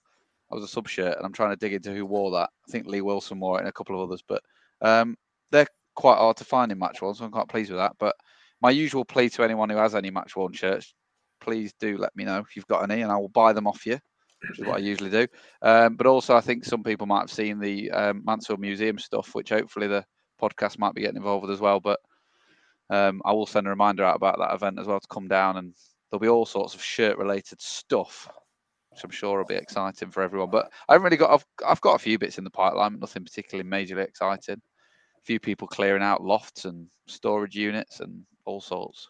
[0.50, 2.50] That was a sub shirt, and I'm trying to dig into who wore that.
[2.68, 4.42] I think Lee Wilson wore it and a couple of others, but
[4.80, 5.16] um,
[5.50, 7.92] they're quite hard to find in match one, so I'm quite pleased with that.
[7.98, 8.16] But
[8.61, 10.94] my usual plea to anyone who has any match worn shirts,
[11.40, 13.86] please do let me know if you've got any, and I will buy them off
[13.86, 13.98] you,
[14.49, 15.26] which is what I usually do.
[15.62, 19.34] Um, but also, I think some people might have seen the um, Mansfield Museum stuff,
[19.34, 20.05] which hopefully the
[20.40, 21.80] podcast might be getting involved with as well.
[21.80, 22.01] But
[22.90, 25.57] um, I will send a reminder out about that event as well to come down,
[25.57, 25.74] and
[26.11, 28.28] there'll be all sorts of shirt-related stuff,
[28.90, 30.51] which I'm sure will be exciting for everyone.
[30.51, 31.30] But I haven't really got.
[31.30, 34.57] I've, I've got a few bits in the pipeline, but nothing particularly majorly exciting.
[34.57, 39.09] A few people clearing out lofts and storage units and all sorts.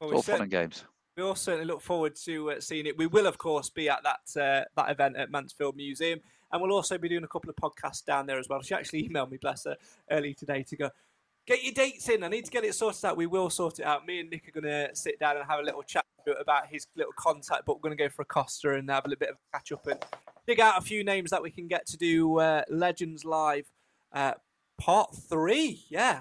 [0.00, 0.84] Well, it's all fun and games.
[1.20, 2.96] We all certainly look forward to uh, seeing it.
[2.96, 6.18] We will, of course, be at that uh, that event at Mansfield Museum,
[6.50, 8.62] and we'll also be doing a couple of podcasts down there as well.
[8.62, 9.76] She actually emailed me, bless her,
[10.10, 10.90] early today to go.
[11.46, 12.24] Get your dates in.
[12.24, 13.18] I need to get it sorted out.
[13.18, 14.06] We will sort it out.
[14.06, 16.06] Me and Nick are going to sit down and have a little chat
[16.40, 19.08] about his little contact but We're going to go for a Costa and have a
[19.08, 19.98] little bit of a catch up and
[20.46, 23.66] dig out a few names that we can get to do uh, Legends Live
[24.14, 24.32] uh,
[24.80, 25.82] Part Three.
[25.90, 26.20] Yeah,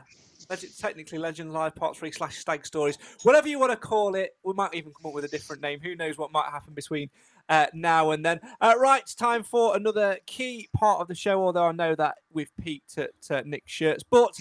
[0.58, 4.36] technically Legends Live Part Three slash Stag Stories, whatever you want to call it.
[4.43, 5.80] We might even come up with a different name.
[5.82, 7.10] Who knows what might happen between
[7.50, 8.39] uh, now and then.
[8.62, 11.43] Uh, right, time for another key part of the show.
[11.43, 14.34] Although I know that we've peaked at uh, Nick's shirts, but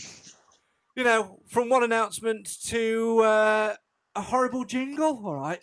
[0.96, 3.74] you know, from one announcement to uh,
[4.14, 5.22] a horrible jingle.
[5.24, 5.60] All right.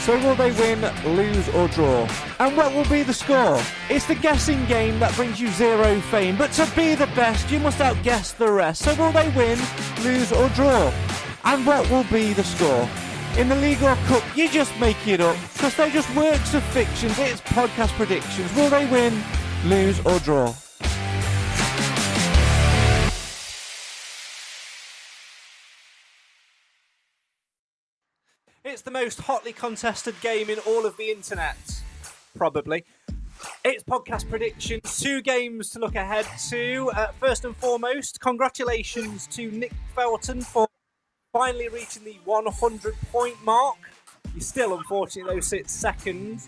[0.00, 0.80] So will they win,
[1.14, 2.08] lose or draw?
[2.38, 3.60] And what will be the score?
[3.90, 7.60] It's the guessing game that brings you zero fame, but to be the best, you
[7.60, 8.82] must outguess the rest.
[8.82, 9.58] So will they win,
[10.02, 10.90] lose or draw?
[11.44, 12.88] And what will be the score?
[13.38, 16.62] In the League or Cup, you just make it up, because they're just works of
[16.64, 17.18] fictions.
[17.18, 18.52] It's podcast predictions.
[18.56, 19.22] Will they win,
[19.66, 20.54] lose or draw?
[28.70, 31.56] It's the most hotly contested game in all of the internet,
[32.36, 32.84] probably.
[33.64, 36.88] It's podcast predictions, two games to look ahead to.
[36.94, 40.68] Uh, first and foremost, congratulations to Nick Felton for
[41.32, 43.76] finally reaching the 100 point mark.
[44.34, 46.46] He still, unfortunately, though, sits second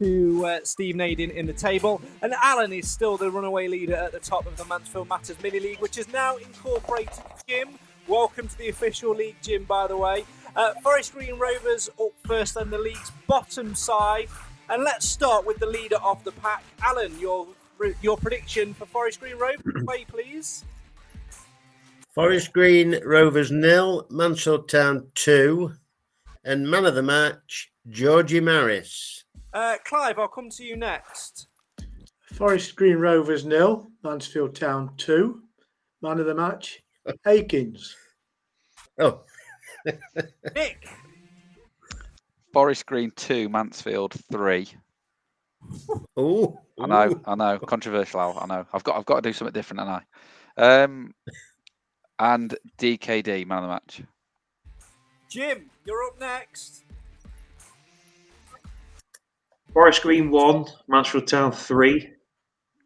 [0.00, 2.02] to uh, Steve Nadin in the table.
[2.20, 5.60] And Alan is still the runaway leader at the top of the Mansfield Matters Mini
[5.60, 7.68] League, which is now incorporated Jim.
[8.08, 10.24] Welcome to the official league, Jim, by the way.
[10.56, 14.28] Uh, Forest Green Rovers up first on the league's bottom side.
[14.68, 16.62] And let's start with the leader of the pack.
[16.82, 17.46] Alan, your
[18.02, 20.64] your prediction for Forest Green Rovers, way please.
[22.14, 25.72] Forest Green Rovers nil, Mansfield Town two,
[26.44, 29.24] and man of the match Georgie Maris.
[29.52, 31.48] Uh, Clive, I'll come to you next.
[32.34, 35.42] Forest Green Rovers nil, Mansfield Town two,
[36.02, 36.80] man of the match
[37.26, 37.96] Akins.
[38.98, 39.22] Oh,
[40.54, 40.88] Nick.
[42.52, 44.68] Forest Green two, Mansfield three.
[46.16, 48.20] Oh, I know, I know, controversial.
[48.20, 48.66] Al, I know.
[48.72, 50.82] I've got, I've got to do something different, and I.
[50.82, 51.14] Um,
[52.18, 54.02] and DKD man of the match.
[55.28, 56.84] Jim, you're up next.
[59.72, 62.10] Forest Green one, Mansfield Town three.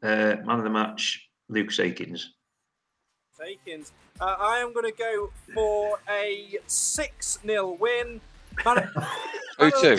[0.02, 2.34] Uh, man of the match, Luke Akins.
[3.42, 3.92] Akins.
[4.20, 8.20] Uh, I am going to go for a 6 0 win.
[8.64, 8.90] Man-
[9.58, 9.98] Who two?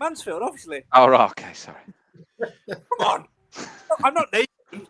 [0.00, 0.84] Mansfield, obviously.
[0.92, 1.78] Oh, right, okay, sorry.
[2.40, 3.28] Come on.
[4.04, 4.86] I'm not Nathan.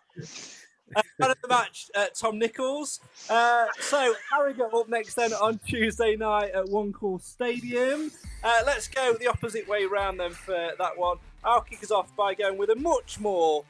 [0.97, 3.01] Uh, man of the match, uh, Tom Nicholls.
[3.29, 8.11] Uh, so, Harrogate up next then on Tuesday night at One Call Stadium.
[8.43, 11.17] Uh, let's go the opposite way round then for that one.
[11.43, 13.65] I'll kick us off by going with a much more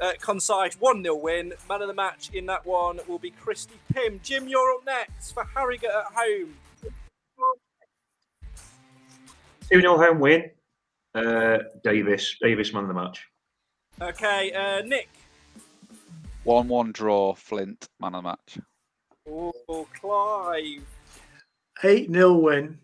[0.00, 1.52] uh, concise 1 0 win.
[1.68, 4.20] Man of the match in that one will be Christy Pym.
[4.22, 6.54] Jim, you're up next for Harrogate at home.
[9.70, 10.50] 2 0 home win.
[11.14, 13.26] Uh, Davis, Davis man of the match.
[14.00, 15.08] Okay, uh, Nick.
[16.44, 17.34] One-one draw.
[17.34, 18.58] Flint man of the match.
[19.28, 20.82] Oh, Clive.
[21.84, 22.78] 8 0 win.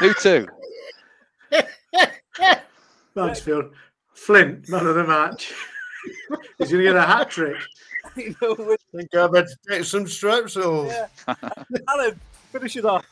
[0.00, 0.46] Who two?
[3.14, 3.72] Mansfield.
[4.18, 5.54] Flint, man of the match.
[6.58, 7.56] He's going to get a hat trick.
[8.16, 10.92] I think I better take some strepsils.
[11.88, 12.20] Alan,
[12.52, 13.06] finish it off.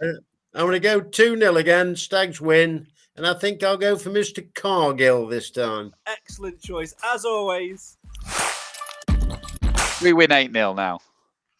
[0.00, 0.06] Uh,
[0.54, 1.96] I'm going to go 2 0 again.
[1.96, 2.86] Stags win.
[3.16, 4.46] And I think I'll go for Mr.
[4.54, 5.92] Cargill this time.
[6.06, 7.96] Excellent choice, as always.
[10.02, 11.00] We win eight 0 now.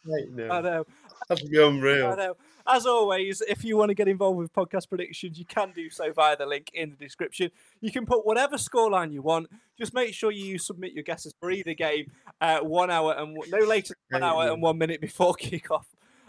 [0.07, 0.85] I know.
[1.29, 2.13] That'd unreal.
[2.13, 2.37] I know.
[2.69, 6.13] As always, if you want to get involved with podcast predictions, you can do so
[6.13, 7.51] via the link in the description.
[7.81, 9.49] You can put whatever scoreline you want.
[9.79, 12.11] Just make sure you submit your guesses for either game
[12.41, 15.85] uh, one hour and no later than one hour and one minute before kickoff.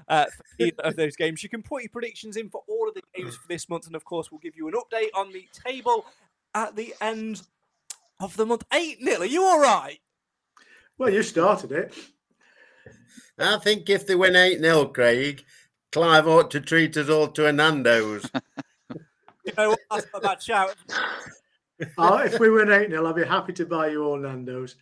[0.08, 2.94] Uh, for either of those games, you can put your predictions in for all of
[2.94, 5.46] the games for this month, and of course, we'll give you an update on the
[5.66, 6.06] table
[6.54, 7.42] at the end
[8.20, 8.64] of the month.
[8.74, 9.22] Eight nil.
[9.22, 10.00] Are you all right?
[10.98, 11.94] Well, you started it.
[13.40, 15.44] I think if they win 8 0, Craig,
[15.92, 18.30] Clive ought to treat us all to a Nando's.
[19.46, 19.80] You know what?
[19.90, 20.76] That's not a bad shout.
[21.98, 24.76] Oh, if we win 8 0, I'll be happy to buy you all Nando's.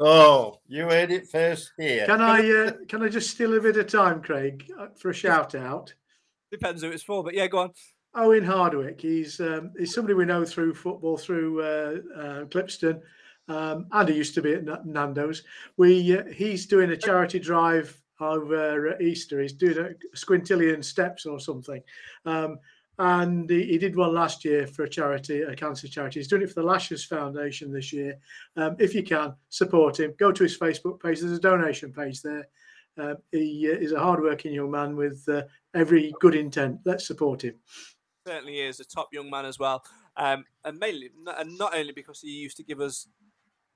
[0.00, 2.06] oh, you heard it first here.
[2.06, 5.14] Can I uh, can I just steal a bit of time, Craig, uh, for a
[5.14, 5.92] shout out?
[6.50, 7.72] Depends who it's for, but yeah, go on.
[8.14, 8.98] Owen Hardwick.
[8.98, 13.02] He's um, he's somebody we know through football, through uh, uh, Clipstone,
[13.48, 15.42] um, and he used to be at Nando's.
[15.76, 19.40] We uh, he's doing a charity drive over uh, Easter.
[19.40, 21.82] He's doing a squintillion steps or something,
[22.24, 22.58] um,
[22.98, 26.20] and he, he did one last year for a charity, a cancer charity.
[26.20, 28.16] He's doing it for the Lashes Foundation this year.
[28.56, 31.20] Um, if you can support him, go to his Facebook page.
[31.20, 32.48] There's a donation page there.
[32.98, 35.42] Uh, he uh, is a hardworking young man with uh,
[35.74, 36.80] every good intent.
[36.84, 37.54] Let's support him.
[38.26, 39.84] certainly is a top young man as well.
[40.16, 43.06] Um, and mainly, and not only because he used to give us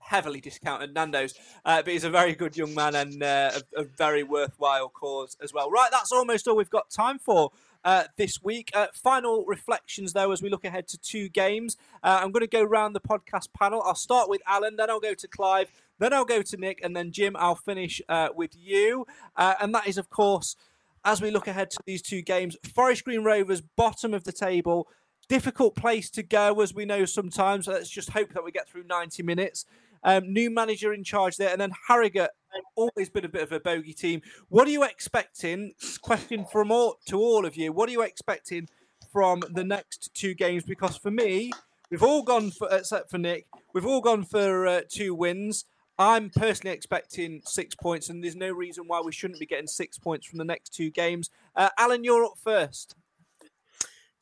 [0.01, 1.34] heavily discounted Nando's,
[1.64, 5.36] uh, but he's a very good young man and uh, a, a very worthwhile cause
[5.42, 5.70] as well.
[5.70, 7.53] Right, that's almost all we've got time for.
[7.82, 8.70] Uh, this week.
[8.74, 11.78] Uh, final reflections, though, as we look ahead to two games.
[12.03, 13.80] Uh, I'm going to go round the podcast panel.
[13.82, 16.94] I'll start with Alan, then I'll go to Clive, then I'll go to Nick, and
[16.94, 19.07] then Jim, I'll finish uh, with you.
[19.34, 20.57] And that is, of course,
[21.05, 24.88] as we look ahead to these two games, Forest Green Rovers, bottom of the table.
[25.28, 27.66] Difficult place to go, as we know sometimes.
[27.66, 29.64] Let's just hope that we get through 90 minutes.
[30.03, 32.30] Um, new manager in charge there, and then Harrogate,
[32.74, 34.22] always been a bit of a bogey team.
[34.48, 35.72] What are you expecting?
[36.03, 37.72] Question from all to all of you.
[37.72, 38.68] What are you expecting
[39.12, 40.64] from the next two games?
[40.64, 41.53] Because for me,
[41.90, 45.64] we've all gone for, except for Nick, we've all gone for uh, two wins.
[45.98, 49.98] I'm personally expecting six points, and there's no reason why we shouldn't be getting six
[49.98, 51.28] points from the next two games.
[51.55, 52.94] Uh, Alan, you're up first.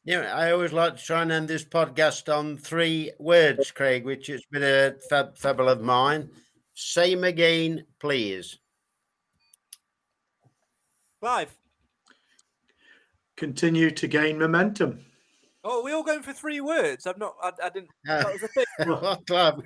[0.09, 4.29] Yeah, I always like to try and end this podcast on three words, Craig, which
[4.29, 6.31] has been a fab, fable of mine.
[6.73, 8.59] Same again, please.
[11.21, 11.55] Clive.
[13.37, 15.05] Continue to gain momentum.
[15.63, 17.07] Oh, are we all going for three words?
[17.07, 17.35] I'm not.
[17.43, 17.91] I, I didn't.
[18.07, 18.65] That was a thing.
[18.87, 19.61] Well, Clive,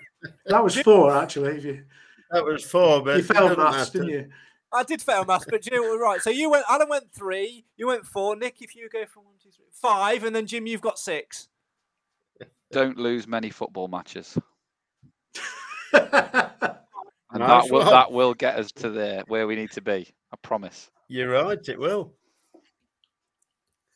[0.46, 1.58] That was four, actually.
[1.58, 1.84] If you,
[2.32, 4.06] that was four, but you it failed doesn't maths, matter.
[4.06, 4.30] didn't you?
[4.72, 5.98] I did fail maths, but do you know?
[5.98, 6.20] Right.
[6.20, 6.64] So you went.
[6.68, 7.64] Alan went three.
[7.76, 8.36] You went four.
[8.36, 11.48] Nick, if you go from one, two, three, five, and then Jim, you've got six.
[12.70, 14.38] Don't lose many football matches.
[17.32, 17.90] And Nice that will one.
[17.90, 20.06] that will get us to there where we need to be.
[20.32, 20.90] I promise.
[21.08, 22.12] You're right, it will.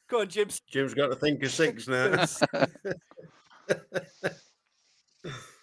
[0.08, 0.48] Go on, Jim.
[0.70, 2.24] Jim's got to think of six now.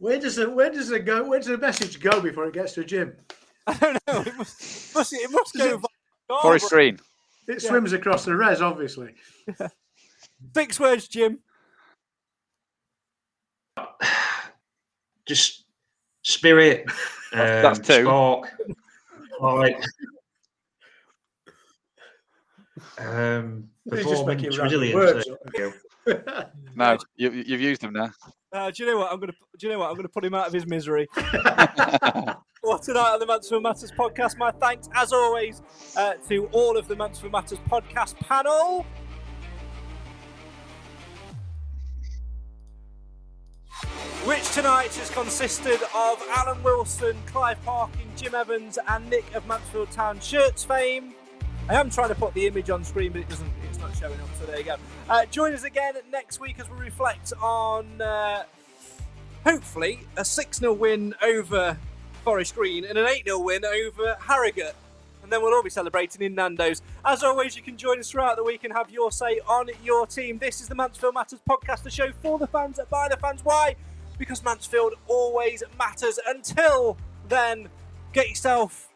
[0.00, 1.22] Where does it where does it go?
[1.28, 3.14] Where does the message go before it gets to Jim?
[3.66, 4.20] I don't know.
[4.22, 4.94] It must.
[4.94, 5.64] must it must go.
[5.66, 6.98] it- via- Forest Green.
[7.46, 7.68] It Yeah.
[7.68, 9.14] swims across the res, obviously.
[10.54, 11.40] Six words, Jim.
[15.26, 15.64] Just
[16.22, 16.86] spirit,
[17.32, 18.02] um, That's two.
[18.04, 18.50] spark,
[19.40, 19.76] like
[22.98, 24.94] um, just performance, making resilience.
[24.94, 25.66] words there
[26.06, 26.14] you.
[26.74, 28.10] No, you, you've used them now.
[28.52, 29.12] Uh, do you know what?
[29.12, 29.32] I'm gonna.
[29.58, 29.90] Do you know what?
[29.90, 31.08] I'm gonna put him out of his misery.
[32.62, 35.62] Well, tonight on the Mansfield Matters podcast, my thanks, as always,
[35.96, 38.84] uh, to all of the Mansfield Matters podcast panel.
[44.24, 49.90] Which tonight has consisted of Alan Wilson, Clive Parkin, Jim Evans, and Nick of Mansfield
[49.90, 51.14] Town shirts fame.
[51.70, 53.48] I am trying to put the image on screen, but it doesn't.
[53.68, 54.26] It's not showing up.
[54.40, 54.74] So there you go.
[55.08, 58.42] Uh, join us again next week as we reflect on uh,
[59.44, 61.78] hopefully a six 0 win over
[62.24, 64.74] Forest Green and an eight 0 win over Harrogate.
[65.22, 66.82] And then we'll all be celebrating in Nando's.
[67.04, 70.08] As always, you can join us throughout the week and have your say on your
[70.08, 70.38] team.
[70.38, 73.44] This is the Mansfield Matters podcast, the show for the fans, by the fans.
[73.44, 73.76] Why?
[74.18, 76.18] Because Mansfield always matters.
[76.26, 76.96] Until
[77.28, 77.68] then,
[78.12, 78.89] get yourself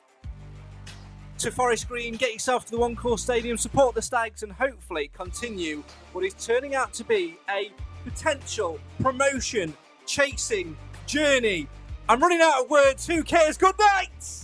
[1.45, 5.11] to Forest Green, get yourself to the One Call Stadium, support the Stags, and hopefully
[5.12, 5.84] continue
[6.14, 7.70] what is turning out to be a
[8.03, 9.74] potential promotion
[10.07, 10.74] chasing
[11.05, 11.68] journey.
[12.09, 13.07] I'm running out of words.
[13.07, 13.59] Who cares?
[13.59, 14.43] Good night.